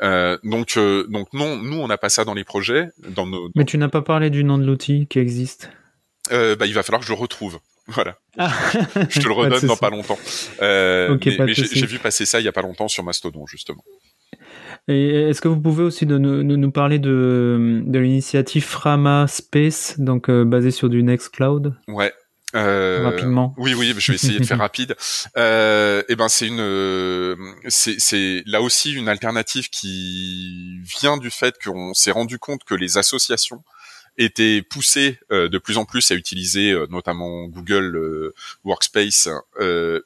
[0.00, 0.78] Donc,
[1.08, 2.88] donc non, nous on n'a pas ça dans les projets.
[3.08, 5.70] Dans nos, Mais tu n'as pas parlé du nom de l'outil qui existe?
[6.30, 7.60] bah, il va falloir que je le retrouve.
[7.88, 8.16] Voilà.
[8.38, 8.50] Ah.
[9.10, 10.18] je te le redonne dans pas longtemps.
[10.62, 13.84] Euh, mais, j'ai vu passer ça il y a pas longtemps sur Mastodon justement.
[14.88, 19.98] Et est-ce que vous pouvez aussi de nous, nous parler de, de l'initiative Frama Space,
[19.98, 21.74] donc euh, basée sur du Nextcloud?
[21.88, 22.12] Ouais.
[22.54, 23.54] Euh, Rapidement.
[23.56, 24.96] Oui, oui, je vais essayer de faire rapide.
[25.36, 27.36] Euh, et eh ben, c'est une,
[27.68, 32.98] c'est là aussi une alternative qui vient du fait qu'on s'est rendu compte que les
[32.98, 33.62] associations
[34.16, 38.34] était poussé euh, de plus en plus à utiliser euh, notamment Google euh,
[38.64, 39.28] Workspace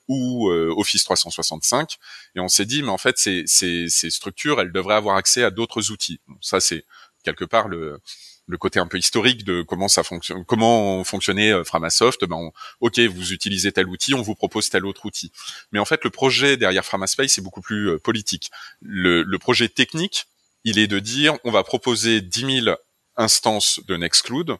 [0.08, 1.98] ou Office 365
[2.34, 5.42] et on s'est dit mais en fait ces, ces, ces structures elles devraient avoir accès
[5.42, 6.84] à d'autres outils ça c'est
[7.22, 8.00] quelque part le
[8.48, 12.24] le côté un peu historique de comment ça fonctionne, comment fonctionnait Framasoft.
[12.24, 15.30] Ben, ok, vous utilisez tel outil, on vous propose tel autre outil.
[15.72, 18.50] Mais en fait, le projet derrière Framaspace est beaucoup plus politique.
[18.80, 20.26] Le, le, projet technique,
[20.64, 22.76] il est de dire, on va proposer 10 000
[23.18, 24.56] instance de Nextcloud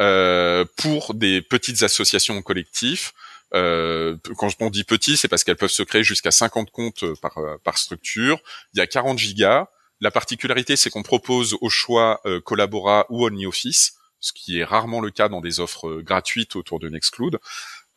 [0.00, 3.12] euh, pour des petites associations collectives.
[3.52, 7.38] Euh, quand on dit petit, c'est parce qu'elles peuvent se créer jusqu'à 50 comptes par,
[7.62, 8.40] par structure.
[8.74, 9.68] Il y a 40 gigas.
[10.00, 15.00] La particularité, c'est qu'on propose au choix euh, Collabora ou OnlyOffice, ce qui est rarement
[15.00, 17.38] le cas dans des offres euh, gratuites autour de Nextcloud.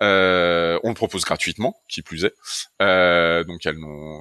[0.03, 2.33] Euh, on le propose gratuitement, qui plus est.
[2.81, 3.77] Euh, donc elles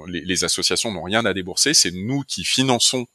[0.07, 1.73] les, associations n'ont rien à débourser.
[1.73, 3.07] C'est nous qui finançons,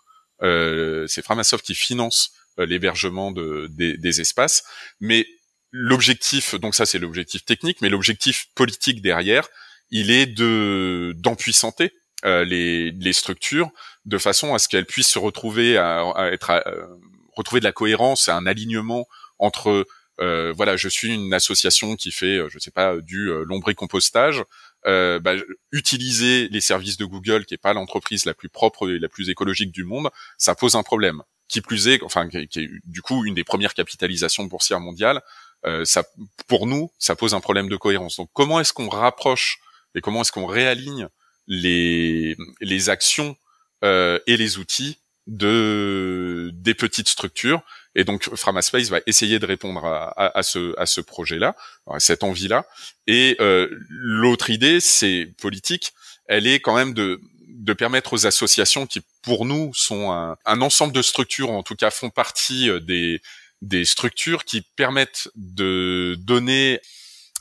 [0.43, 4.64] euh, c'est Framasoft qui finance l'hébergement de, des, espaces.
[5.01, 5.27] Mais
[5.71, 9.49] l'objectif, donc ça c'est l'objectif technique, mais l'objectif politique derrière,
[9.91, 11.93] il est de d'empuissanter
[12.25, 13.71] euh, les, les structures
[14.05, 16.87] de façon à ce qu'elles puissent se retrouver à, être euh,
[17.37, 19.07] retrouver de la cohérence, un alignement
[19.39, 19.87] entre
[20.21, 24.43] voilà, je suis une association qui fait, je sais pas, du lombricompostage.
[24.87, 25.35] Euh, bah,
[25.73, 29.29] utiliser les services de Google, qui est pas l'entreprise la plus propre et la plus
[29.29, 30.09] écologique du monde,
[30.39, 33.75] ça pose un problème qui plus est, enfin, qui, est du coup une des premières
[33.75, 35.21] capitalisations boursières mondiales,
[35.66, 36.05] euh, ça,
[36.47, 38.16] pour nous, ça pose un problème de cohérence.
[38.16, 39.59] Donc, comment est-ce qu'on rapproche
[39.95, 41.09] et comment est-ce qu'on réaligne
[41.49, 43.36] les les actions
[43.84, 47.62] euh, et les outils de des petites structures
[47.99, 51.57] et donc Framaspace va essayer de répondre à, à, ce à ce projet-là,
[51.90, 52.64] à cette envie-là.
[53.09, 55.92] Et euh, l'autre idée, c'est politique.
[56.26, 60.61] Elle est quand même de de permettre aux associations qui, pour nous, sont un, un,
[60.61, 63.20] ensemble de structures, en tout cas font partie euh, des,
[63.62, 66.80] des structures qui permettent de donner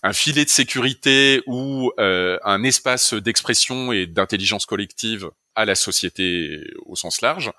[0.04, 6.62] un filet de sécurité ou euh, un espace d'expression et d'intelligence collective à la société
[6.86, 7.52] au sens large.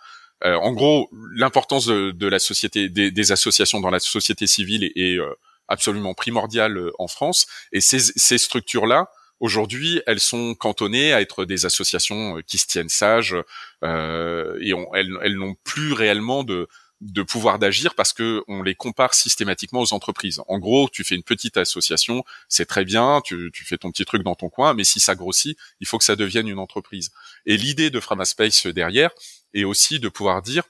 [0.45, 4.85] Euh, en gros, l'importance de, de, la société, des, des, associations dans la société civile
[4.85, 5.35] est, est euh,
[5.67, 7.47] absolument primordiale en France.
[7.73, 9.11] Et ces, ces structures-là
[9.41, 13.37] Aujourd'hui, elles sont cantonnées à être des associations euh, qui se tiennent sages
[13.85, 16.69] euh, et elles, n'ont plus réellement de,
[17.01, 20.43] de pouvoir d'agir parce que on les compare systématiquement aux entreprises.
[20.49, 24.23] En gros, tu fais une petite association, c'est très bien, tu, fais ton petit truc
[24.23, 27.11] dans ton coin, mais si ça grossit, il faut que ça devienne une entreprise.
[27.47, 29.11] Et l'idée de Framaspace derrière
[29.55, 30.65] est aussi de pouvoir dire,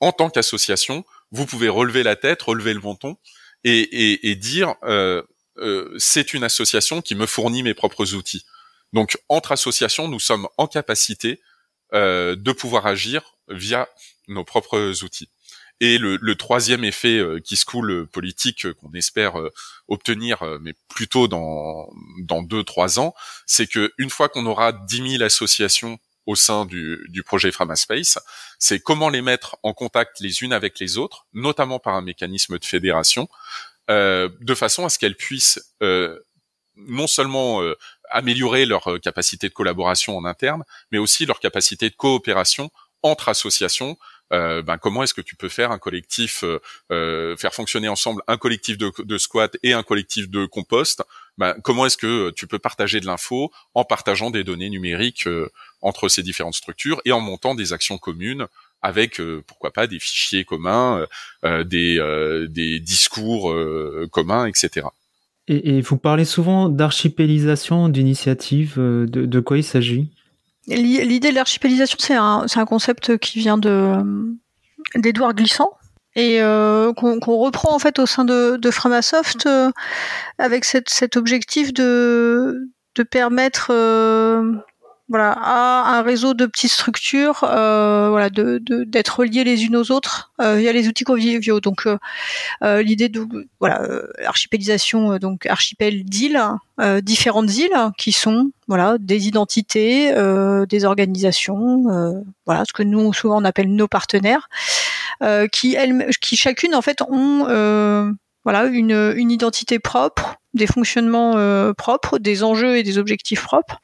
[0.00, 3.16] en tant qu'association, vous pouvez relever la tête, relever le menton
[3.64, 5.22] et dire, euh,
[5.58, 8.44] euh, c'est une association qui me fournit mes propres outils.
[8.92, 11.40] Donc entre associations, nous sommes en capacité
[11.94, 13.88] euh, de pouvoir agir via
[14.28, 15.28] nos propres outils.
[15.80, 19.34] Et le, troisième effet qui se coule politique qu'on espère
[19.86, 21.88] obtenir, mais plutôt dans
[22.20, 23.14] dans deux trois ans,
[23.46, 28.18] c'est que une fois qu'on aura 10 000 associations au sein du, du projet Framaspace,
[28.58, 32.58] c'est comment les mettre en contact les unes avec les autres, notamment par un mécanisme
[32.58, 33.28] de fédération,
[33.88, 36.18] euh, de façon à ce qu'elles puissent euh,
[36.76, 37.74] non seulement euh,
[38.10, 42.70] améliorer leur euh, capacité de collaboration en interne, mais aussi leur capacité de coopération
[43.02, 43.96] entre associations.
[44.32, 46.44] Euh, ben, comment est-ce que tu peux faire un collectif,
[46.90, 51.02] euh, faire fonctionner ensemble un collectif de, de squat et un collectif de compost?
[51.38, 55.28] Ben, Comment est-ce que tu peux partager de l'info en partageant des données numériques
[55.80, 58.46] entre ces différentes structures et en montant des actions communes
[58.80, 61.06] avec pourquoi pas des fichiers communs,
[61.42, 63.54] des, des discours
[64.10, 64.86] communs, etc.
[65.48, 68.74] Et, vous parlez souvent d'archipélisation d'initiatives.
[68.78, 70.08] Euh, de, quoi il s'agit?
[70.68, 72.14] L'idée de l'archipélisation, c'est
[72.58, 74.34] un, concept qui vient de euh,
[74.96, 75.70] d'Edouard Glissant
[76.14, 79.48] et euh, qu'on reprend en fait au sein de, Framasoft
[80.38, 83.72] avec cette, cet objectif de, de permettre
[85.08, 89.90] voilà, à un réseau de petites structures, euh, voilà, de d'être reliées les unes aux
[89.90, 91.60] autres euh, via les outils conviviaux.
[91.60, 93.26] Donc euh, l'idée de
[93.58, 93.80] voilà,
[94.26, 96.42] archipélisation, donc archipel d'îles,
[97.02, 100.12] différentes îles qui sont voilà des identités,
[100.68, 104.48] des organisations, voilà ce que nous souvent on appelle nos partenaires,
[105.52, 112.18] qui elles, qui chacune en fait ont voilà une, une identité propre, des fonctionnements propres,
[112.18, 113.80] des enjeux et des objectifs propres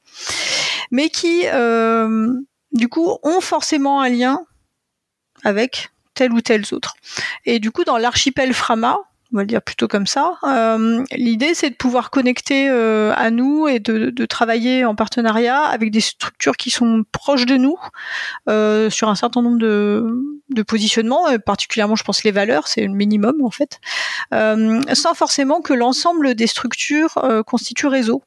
[0.91, 2.33] mais qui, euh,
[2.73, 4.41] du coup, ont forcément un lien
[5.43, 6.95] avec tel ou tel autre.
[7.45, 8.99] Et du coup, dans l'archipel Frama,
[9.33, 10.35] on va le dire plutôt comme ça.
[10.45, 15.91] Euh, l'idée, c'est de pouvoir connecter euh, à nous et de, travailler en partenariat avec
[15.91, 17.77] des structures qui sont proches de nous
[18.91, 20.07] sur un certain nombre de,
[20.51, 23.81] de positionnements, particulièrement, je pense, les valeurs, c'est le minimum en fait,
[24.31, 27.15] sans forcément que l'ensemble des structures
[27.47, 28.23] constituent réseau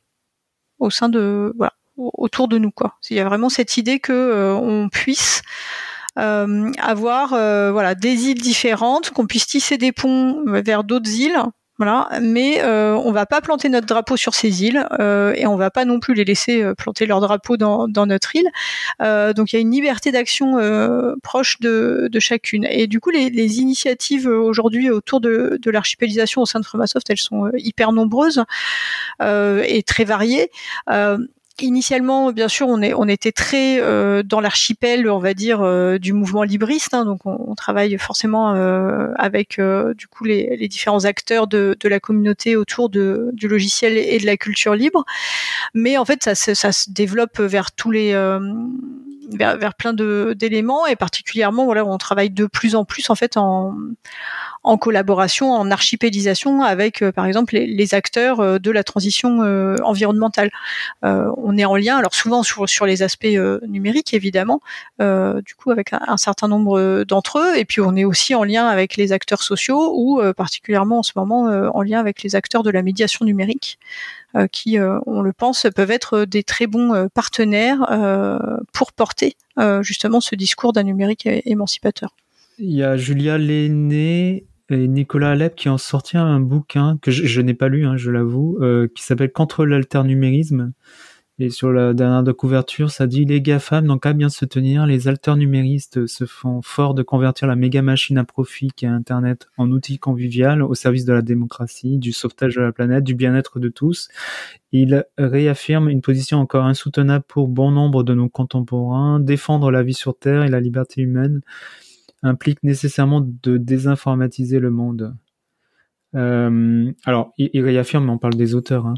[0.79, 2.95] au sein de voilà autour de nous quoi.
[3.09, 5.41] Il y a vraiment cette idée que euh, on puisse
[6.17, 11.39] euh, avoir euh, voilà des îles différentes, qu'on puisse tisser des ponts vers d'autres îles.
[11.79, 14.83] Voilà, mais on va pas planter notre drapeau sur ces îles
[15.35, 18.49] et on va pas non plus les laisser planter leur drapeau dans, dans notre île.
[19.35, 20.57] donc il y a une liberté d'action
[21.21, 22.65] proche de, de, chacune.
[22.67, 27.07] Et du coup, les, les initiatives aujourd'hui autour de, de l'archipélisation au sein de Framasoft,
[27.11, 28.43] elles sont hyper nombreuses
[29.21, 30.49] et très variées.
[31.60, 35.97] Initialement, bien sûr, on, est, on était très euh, dans l'archipel, on va dire, euh,
[35.97, 36.93] du mouvement libriste.
[36.93, 39.60] Hein, donc, on, travaille forcément euh, avec
[39.95, 44.20] du coup les, les, différents acteurs de, de, la communauté autour de, du logiciel et
[44.20, 45.03] de la culture libre.
[45.74, 48.12] Mais en fait, ça, ça se développe vers tous les
[49.32, 53.36] vers, vers, plein d'éléments et particulièrement, voilà, on travaille de plus en plus en fait
[53.36, 53.76] en
[54.64, 59.78] en collaboration, en archipélisation avec, euh, par exemple, les, acteurs euh, de la transition euh,
[59.84, 60.49] environnementale.
[61.03, 63.28] on est en lien, alors souvent sur, sur les aspects
[63.68, 64.62] numériques, évidemment,
[64.99, 68.68] du coup avec un, certain nombre d'entre eux, et puis on est aussi en lien
[68.68, 71.43] avec les acteurs sociaux ou particulièrement en ce moment
[71.74, 73.80] en lien avec les acteurs de la médiation numérique.
[74.51, 77.86] qui, on le pense, peuvent être des très bons partenaires
[78.74, 79.38] pour porter
[79.82, 82.14] justement ce discours d'un numérique émancipateur.
[82.60, 87.41] Il y a Julia Lenné et Nicolas Alep qui ont sorti un bouquin que je,
[87.41, 90.74] n'ai pas lu, hein, je l'avoue, euh, qui s'appelle Contre l'alternumérisme.
[91.38, 94.88] Et sur la dernière de couverture, ça dit les GAFAM n'ont qu'à bien se tenir,
[94.88, 99.47] les alternuméristes se font fort de convertir la méga machine à profit qui est Internet
[99.58, 103.60] en outil convivial au service de la démocratie, du sauvetage de la planète, du bien-être
[103.60, 104.10] de tous.
[104.72, 109.93] Ils réaffirment une position encore insoutenable pour bon nombre de nos contemporains, défendre la vie
[109.93, 111.41] sur Terre et la liberté humaine
[112.24, 115.15] implique nécessairement de désinformatiser le monde.
[116.15, 118.86] Euh, alors, il, réaffirme, mais on parle des auteurs.
[118.86, 118.95] Hein.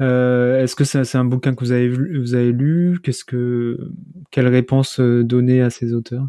[0.00, 2.98] Euh, est-ce que c'est un bouquin que vous avez, vous avez lu?
[3.02, 3.78] Qu'est-ce que,
[4.30, 6.26] quelle réponse euh, donner à ces auteurs?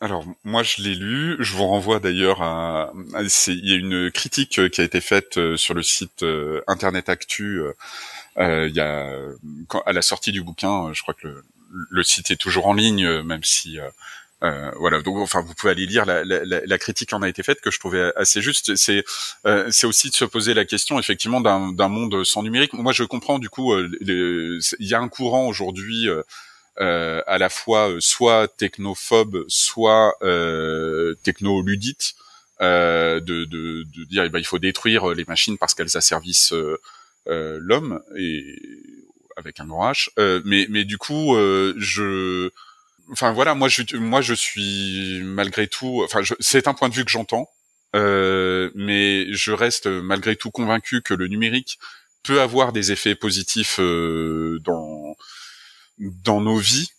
[0.00, 2.92] Alors moi je l'ai lu, je vous renvoie d'ailleurs à,
[3.48, 6.24] il y a une critique qui a été faite sur le site
[6.68, 7.62] Internet Actu
[8.36, 9.12] il y a
[9.86, 13.42] à la sortie du bouquin, je crois que le site est toujours en ligne même
[13.42, 13.80] si
[14.44, 17.42] euh, voilà, donc enfin vous pouvez aller lire la, la, la, critique en a été
[17.42, 18.76] faite que je trouvais assez juste.
[18.76, 19.04] C'est
[19.46, 22.72] euh, c'est aussi de se poser la question effectivement d'un monde sans numérique.
[22.72, 26.08] Moi je comprends du coup, euh, il y a un courant aujourd'hui
[26.80, 30.14] euh, à la fois soit technophobe, soit
[31.24, 32.14] technoludite,
[32.60, 36.54] de, de, de, dire eh ben, il faut détruire les machines parce qu'elles asservissent
[37.26, 38.44] l'homme et
[39.36, 40.10] avec un grand H.
[40.44, 41.34] mais mais du coup
[41.76, 42.50] je
[43.12, 47.04] enfin voilà, moi je, moi je suis malgré tout, enfin c'est un point de vue
[47.04, 47.48] que j'entends,
[47.96, 51.78] euh, mais je reste malgré tout convaincu que le numérique
[52.22, 55.16] peut avoir des effets positifs euh, dans
[55.98, 56.90] dans nos vies.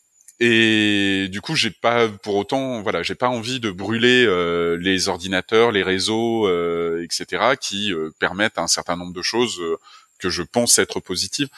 [0.42, 5.10] Et du coup, j'ai pas pour autant, voilà, j'ai pas envie de brûler euh, les
[5.10, 6.48] ordinateurs, les réseaux,
[7.02, 9.62] etc., qui permettent un certain nombre de choses
[10.18, 11.50] que je pense être positives.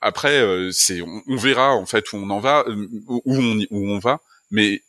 [0.00, 4.20] Après, c'est, on, verra en fait où on en va, où on où on va,
[4.50, 4.82] mais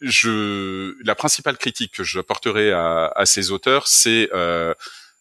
[0.00, 4.74] je, la principale critique que j'apporterai à, à ces auteurs, c'est euh,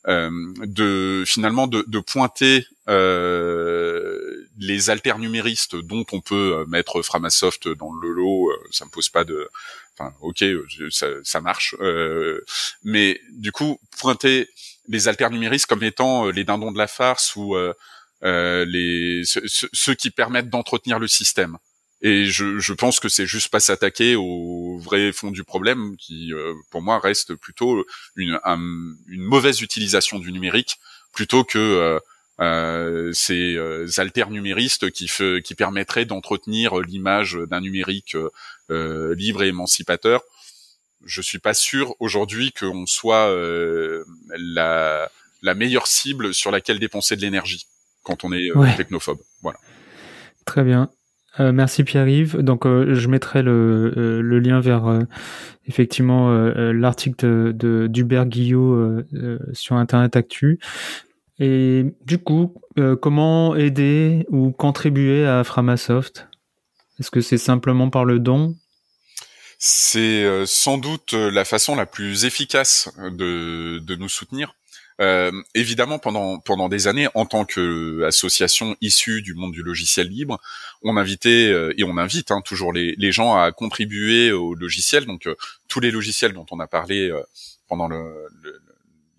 [0.07, 0.29] euh,
[0.59, 7.91] de finalement de, de pointer euh, les alternuméristes dont on peut euh, mettre Framasoft dans
[7.93, 9.49] le lot, euh, ça me pose pas de,
[9.97, 10.43] enfin ok,
[10.91, 12.41] ça, ça marche, euh,
[12.83, 14.47] mais du coup pointer
[14.87, 17.57] les alternuméristes comme étant les dindons de la farce ou
[18.21, 21.57] les ceux qui permettent d'entretenir le système.
[22.01, 26.31] Et je, je pense que c'est juste pas s'attaquer au vrai fond du problème, qui
[26.31, 27.83] euh, pour moi reste plutôt
[28.15, 28.39] une,
[29.07, 30.77] une mauvaise utilisation du numérique,
[31.11, 31.99] plutôt que euh,
[32.39, 35.09] euh ces euh, alternuméristes qui,
[35.43, 38.15] qui permettraient d'entretenir l'image d'un numérique
[38.69, 40.21] libre et émancipateur.
[41.05, 43.33] Je suis pas sûr aujourd'hui qu'on soit
[44.37, 45.09] la,
[45.41, 47.65] la meilleure cible sur laquelle dépenser de l'énergie
[48.07, 49.19] quand on est technophobe.
[49.43, 49.59] Voilà.
[50.45, 50.89] Très bien.
[51.39, 52.37] Euh, merci Pierre-Yves.
[52.37, 55.01] Donc euh, je mettrai le, euh, le lien vers
[55.67, 59.03] effectivement l'article de, d'Hubert Guillot
[59.51, 60.59] sur Internet Actu.
[61.39, 62.55] Et du coup,
[63.01, 66.27] comment aider ou contribuer à Framasoft?
[66.99, 68.55] Est-ce que c'est simplement par le don?
[69.59, 74.55] C'est sans doute la façon la plus efficace de, de nous soutenir.
[74.99, 80.41] Euh, évidemment, pendant pendant des années, en tant qu'association issue du monde du logiciel libre,
[80.81, 85.05] on invitait euh, et on invite hein, toujours les, les, gens à contribuer au logiciel.
[85.05, 85.35] Donc euh,
[85.67, 87.11] tous les logiciels dont on a parlé
[87.67, 88.31] pendant le,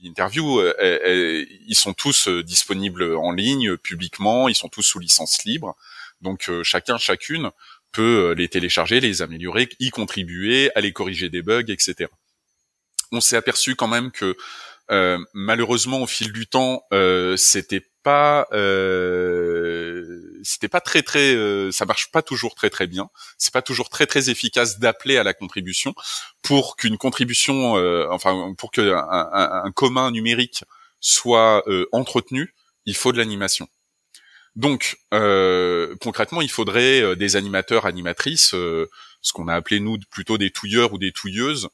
[0.03, 5.77] l'interview, ils sont tous disponibles en ligne, publiquement, ils sont tous sous licence libre.
[6.23, 7.51] Donc chacun, chacune
[7.93, 12.11] peut les télécharger, les améliorer, y contribuer, aller corriger des bugs, etc.
[13.13, 14.37] On s'est aperçu quand même que
[14.91, 21.71] euh, malheureusement, au fil du temps, euh, c'était pas, euh, c'était pas très très, euh,
[21.73, 23.11] ça marche pas toujours très très bien.
[23.37, 25.95] C'est pas toujours très très efficace d'appeler à la contribution
[26.43, 27.75] pour qu'une contribution,
[28.11, 30.65] enfin pour que un, un, commun numérique
[31.01, 32.55] soit entretenu,
[32.87, 33.69] il faut de l'animation.
[34.57, 34.99] Donc
[36.01, 40.99] concrètement, il faudrait des animateurs, animatrices, ce qu'on a appelé nous plutôt des touilleurs ou
[40.99, 41.69] des touilleuses,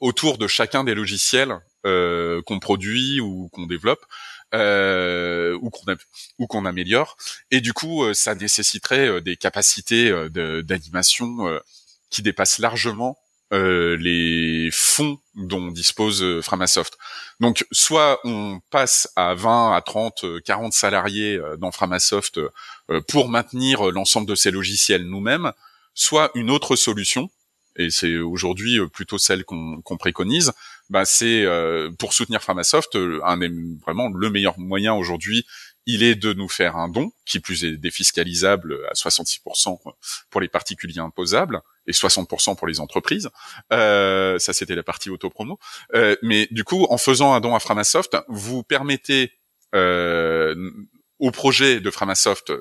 [0.00, 4.06] autour de chacun des logiciels euh, qu'on produit ou qu'on développe
[4.54, 7.18] euh, ou qu'on améliore.
[7.50, 11.60] Et du coup, euh, ça nécessiterait des capacités d'animation
[12.08, 13.18] qui dépassent largement
[13.50, 16.96] les fonds dont dispose Framasoft.
[17.38, 22.40] Donc, soit on passe à 20, à 30, 40 salariés dans Framasoft
[23.08, 25.52] pour maintenir l'ensemble de ces logiciels nous-mêmes,
[25.92, 27.30] soit une autre solution,
[27.76, 30.52] et c'est aujourd'hui plutôt celle qu'on préconise,
[30.90, 33.38] bah c'est euh, pour soutenir Framasoft, euh, un
[33.84, 35.46] vraiment le meilleur moyen aujourd'hui,
[35.86, 39.78] il est de nous faire un don, qui plus est défiscalisable à 66%
[40.30, 43.28] pour les particuliers imposables et 60% pour les entreprises.
[43.72, 45.58] Euh, ça, c'était la partie autopromo.
[45.94, 49.32] Euh, mais du coup, en faisant un don à Framasoft, vous permettez
[49.74, 50.70] euh,
[51.18, 52.52] au projet de Framasoft,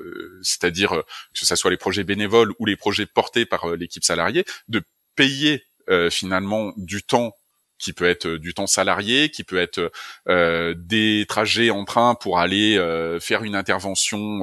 [0.41, 4.83] c'est-à-dire que ce soit les projets bénévoles ou les projets portés par l'équipe salariée, de
[5.15, 5.63] payer
[6.09, 7.33] finalement du temps
[7.77, 9.91] qui peut être euh, du temps salarié, qui peut être
[10.27, 14.41] euh, des trajets en train pour aller euh, faire une intervention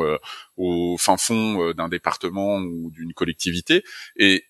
[0.56, 3.82] au fin fond d'un département ou d'une collectivité.
[4.16, 4.44] Et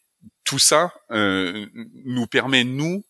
[0.45, 3.05] tout ça nous permet, nous,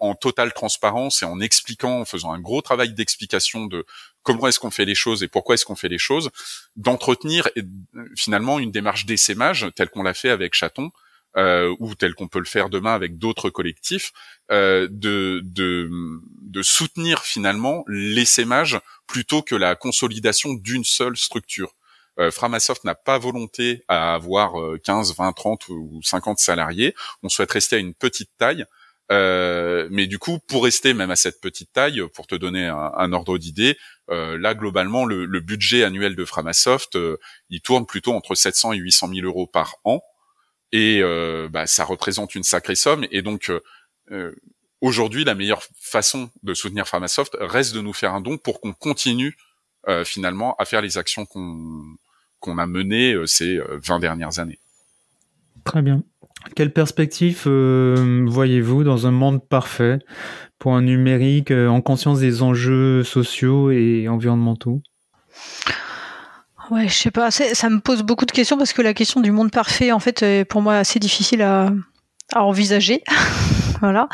[0.00, 3.84] en totale transparence et en expliquant, en faisant un gros travail d'explication de
[4.22, 6.30] comment est-ce qu'on fait les choses et pourquoi est-ce qu'on fait les choses,
[6.76, 7.48] d'entretenir
[8.16, 10.90] finalement une démarche d'essaimage telle qu'on l'a fait avec Chaton, euh,
[11.36, 14.12] ou tel qu'on peut le faire demain avec d'autres collectifs,
[14.50, 15.90] euh, de, de,
[16.42, 21.74] de, soutenir finalement l'essaimage plutôt que la consolidation d'une seule structure.
[22.18, 26.94] Euh, Framasoft n'a pas volonté à avoir 15, 20, 30 ou 50 salariés.
[27.22, 28.64] On souhaite rester à une petite taille.
[29.12, 32.92] Euh, mais du coup, pour rester même à cette petite taille, pour te donner un,
[32.96, 33.76] un ordre d'idée,
[34.10, 37.18] euh, là globalement, le, le, budget annuel de Framasoft, euh,
[37.50, 40.02] il tourne plutôt entre 700 et 800 000 euros par an
[40.76, 43.06] et euh, bah, ça représente une sacrée somme.
[43.10, 43.60] Et donc euh,
[44.12, 44.34] euh,
[44.82, 48.72] aujourd'hui, la meilleure façon de soutenir Pharmasoft reste de nous faire un don pour qu'on
[48.72, 49.36] continue
[50.04, 54.58] finalement à faire les actions qu'on a menées ces 20 dernières années.
[55.62, 56.02] Très bien.
[56.56, 60.00] Quelle perspective voyez-vous dans un monde parfait
[60.58, 64.82] pour un numérique en conscience des enjeux sociaux et environnementaux?
[66.70, 67.30] Ouais, je sais pas.
[67.30, 70.22] Ça me pose beaucoup de questions parce que la question du monde parfait, en fait,
[70.22, 71.70] est pour moi assez difficile à,
[72.32, 73.02] à envisager.
[73.80, 74.08] voilà.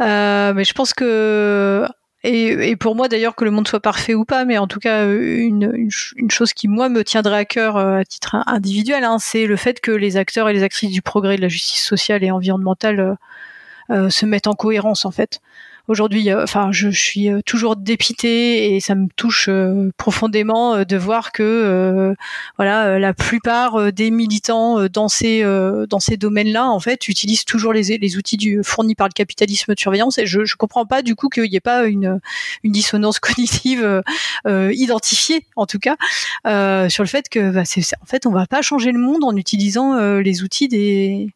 [0.00, 1.86] Euh, mais je pense que
[2.24, 4.80] et, et, pour moi d'ailleurs que le monde soit parfait ou pas, mais en tout
[4.80, 9.18] cas une, une, chose qui moi me tiendrait à cœur euh, à titre individuel, hein,
[9.20, 12.24] c'est le fait que les acteurs et les actrices du progrès de la justice sociale
[12.24, 13.14] et environnementale euh,
[13.90, 15.40] euh se mettent en cohérence en fait
[15.88, 20.96] aujourd'hui, euh, enfin, je, suis euh, toujours dépitée et ça me touche euh, profondément de
[20.96, 22.14] voir que,
[22.56, 25.42] voilà, la plupart des militants dans ces
[25.88, 29.80] dans ces domaines-là, en fait, utilisent toujours les, les outils fournis par le capitalisme de
[29.80, 30.18] surveillance.
[30.18, 32.20] Et je je comprends pas du coup qu'il n'y ait pas une
[32.62, 34.02] une dissonance cognitive
[34.46, 35.96] identifiée, en tout cas,
[36.88, 37.62] sur le fait que, bah,
[38.02, 41.28] en fait, on va pas changer le monde en utilisant les outils des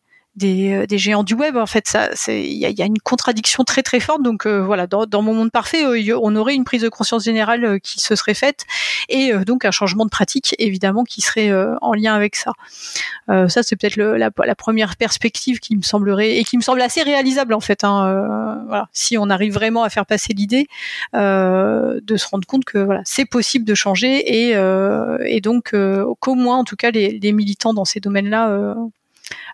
[0.43, 1.57] euh, des, géants du web.
[1.57, 4.23] En fait, ça, il y a, une contradiction très très forte.
[4.23, 7.81] Donc euh, voilà, dans, mon monde parfait, euh, on aurait une prise de conscience générale
[7.81, 8.65] qui se serait faite
[9.09, 12.53] et donc un changement de pratique évidemment qui serait en lien avec ça.
[13.29, 17.55] ça, c'est peut-être la, première perspective qui me semblerait et qui me semble assez réalisable
[17.55, 17.85] en fait.
[17.85, 20.67] Hein, voilà, si on arrive vraiment à faire passer l'idée
[21.15, 24.53] de se rendre compte que voilà, c'est possible de changer et,
[25.27, 25.75] et donc
[26.21, 28.75] qu'au moins en tout cas les, les militants dans ces domaines-là euh,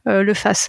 [0.07, 0.69] le fasse.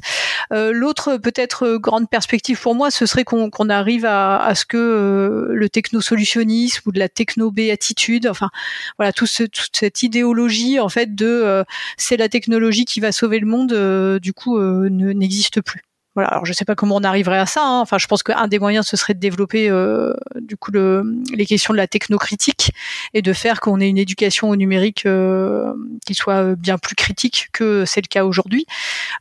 [0.51, 5.47] Euh, l'autre peut-être euh, grande perspective pour moi, ce serait qu'on arrive à, ce que
[5.51, 8.49] le technosolutionnisme ou de la techno-béatitude, enfin
[8.97, 11.63] voilà, tout ce, toute cette idéologie en fait de
[11.97, 15.81] c'est la technologie qui va sauver le monde, du coup n'existe plus.
[16.15, 16.29] Voilà.
[16.29, 17.61] Alors je sais pas comment on arriverait à ça.
[17.63, 17.81] Hein.
[17.81, 21.03] Enfin, je pense qu'un des moyens ce serait de développer euh, du coup le,
[21.33, 22.71] les questions de la technocritique
[23.13, 25.73] et de faire qu'on ait une éducation au numérique euh,
[26.05, 28.65] qui soit bien plus critique que c'est le cas aujourd'hui.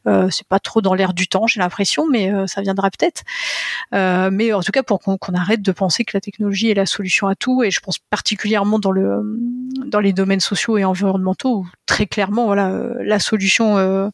[0.07, 3.23] Euh, c'est pas trop dans l'air du temps, j'ai l'impression, mais euh, ça viendra peut-être.
[3.95, 6.87] Euh, mais en tout cas pour qu'on arrête de penser que la technologie est la
[6.87, 7.63] solution à tout.
[7.63, 9.23] Et je pense particulièrement dans le
[9.87, 12.71] dans les domaines sociaux et environnementaux où très clairement voilà
[13.01, 14.11] la solution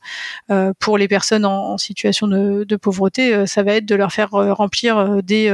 [0.78, 4.52] pour les personnes en, situation de pauvreté, euh, ça va être de leur faire euh,
[4.52, 5.50] remplir euh, des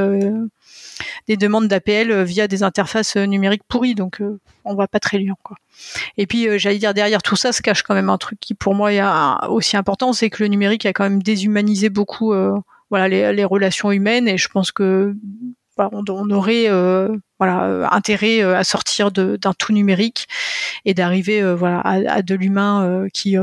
[1.29, 3.95] des demandes d'APL via des interfaces numériques pourries.
[3.95, 4.23] Donc,
[4.65, 5.35] on va pas très loin.
[6.17, 8.75] Et puis, j'allais dire derrière tout ça se cache quand même un truc qui, pour
[8.75, 9.03] moi, est
[9.49, 12.33] aussi important, c'est que le numérique a quand même déshumanisé beaucoup,
[12.89, 14.27] voilà, les, relations humaines.
[14.27, 15.15] Et je pense que
[15.79, 16.69] on, aurait
[17.39, 20.27] voilà intérêt à sortir d'un tout numérique
[20.85, 23.37] et d'arriver à, de l'humain qui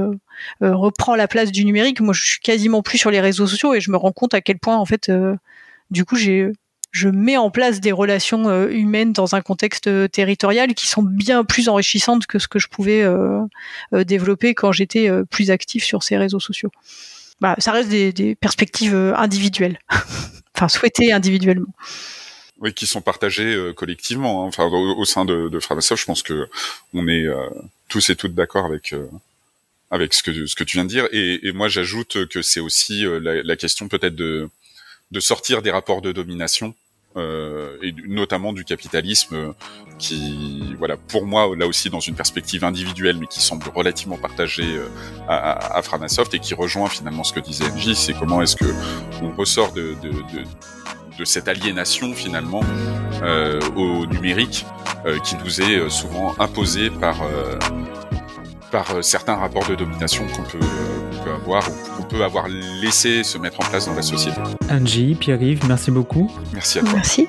[0.62, 2.00] euh, reprend la place du numérique.
[2.02, 4.42] Moi, je suis quasiment plus sur les réseaux sociaux et je me rends compte à
[4.42, 5.36] quel point, en fait, euh,
[5.92, 6.52] du coup, j'ai
[6.92, 11.44] je mets en place des relations euh, humaines dans un contexte territorial qui sont bien
[11.44, 13.04] plus enrichissantes que ce que je pouvais
[13.92, 16.70] développer quand j'étais plus actif sur ces réseaux sociaux.
[17.42, 19.80] Bah, ça reste des, perspectives individuelles,
[20.56, 21.74] enfin souhaitées individuellement.
[22.64, 24.44] Oui, qui sont partagées collectivement.
[24.44, 24.48] Hein.
[24.48, 26.48] Enfin, au, sein de, de Framasoft, je pense que
[26.94, 27.26] on est
[27.90, 28.96] tous et toutes d'accord avec
[29.94, 31.08] avec ce que ce que tu viens de dire.
[31.12, 34.50] Et, et moi, j'ajoute que c'est aussi euh, la, la, question peut-être de
[35.12, 36.74] de sortir des rapports de domination.
[37.16, 39.54] Euh, et notamment du capitalisme
[40.00, 44.66] qui voilà pour moi là aussi dans une perspective individuelle mais qui semble relativement partagée
[44.66, 44.88] euh,
[45.28, 48.66] à, à, Framasoft et qui rejoint finalement ce que disait MJ c'est comment est-ce que
[49.22, 50.44] on ressort de, de, de
[51.18, 52.62] de cette aliénation finalement
[53.22, 54.66] euh, au numérique
[55.06, 57.18] euh, qui nous est souvent imposée par
[58.74, 60.66] par euh, certains rapports de domination qu'on peut,
[61.24, 62.48] peut, avoir ou qu'on peut avoir
[62.82, 64.42] laissé se mettre en place dans la société.
[64.70, 66.32] Angie, Pierre-Yves, merci beaucoup.
[66.54, 66.94] Merci à toi.
[66.96, 67.28] Merci.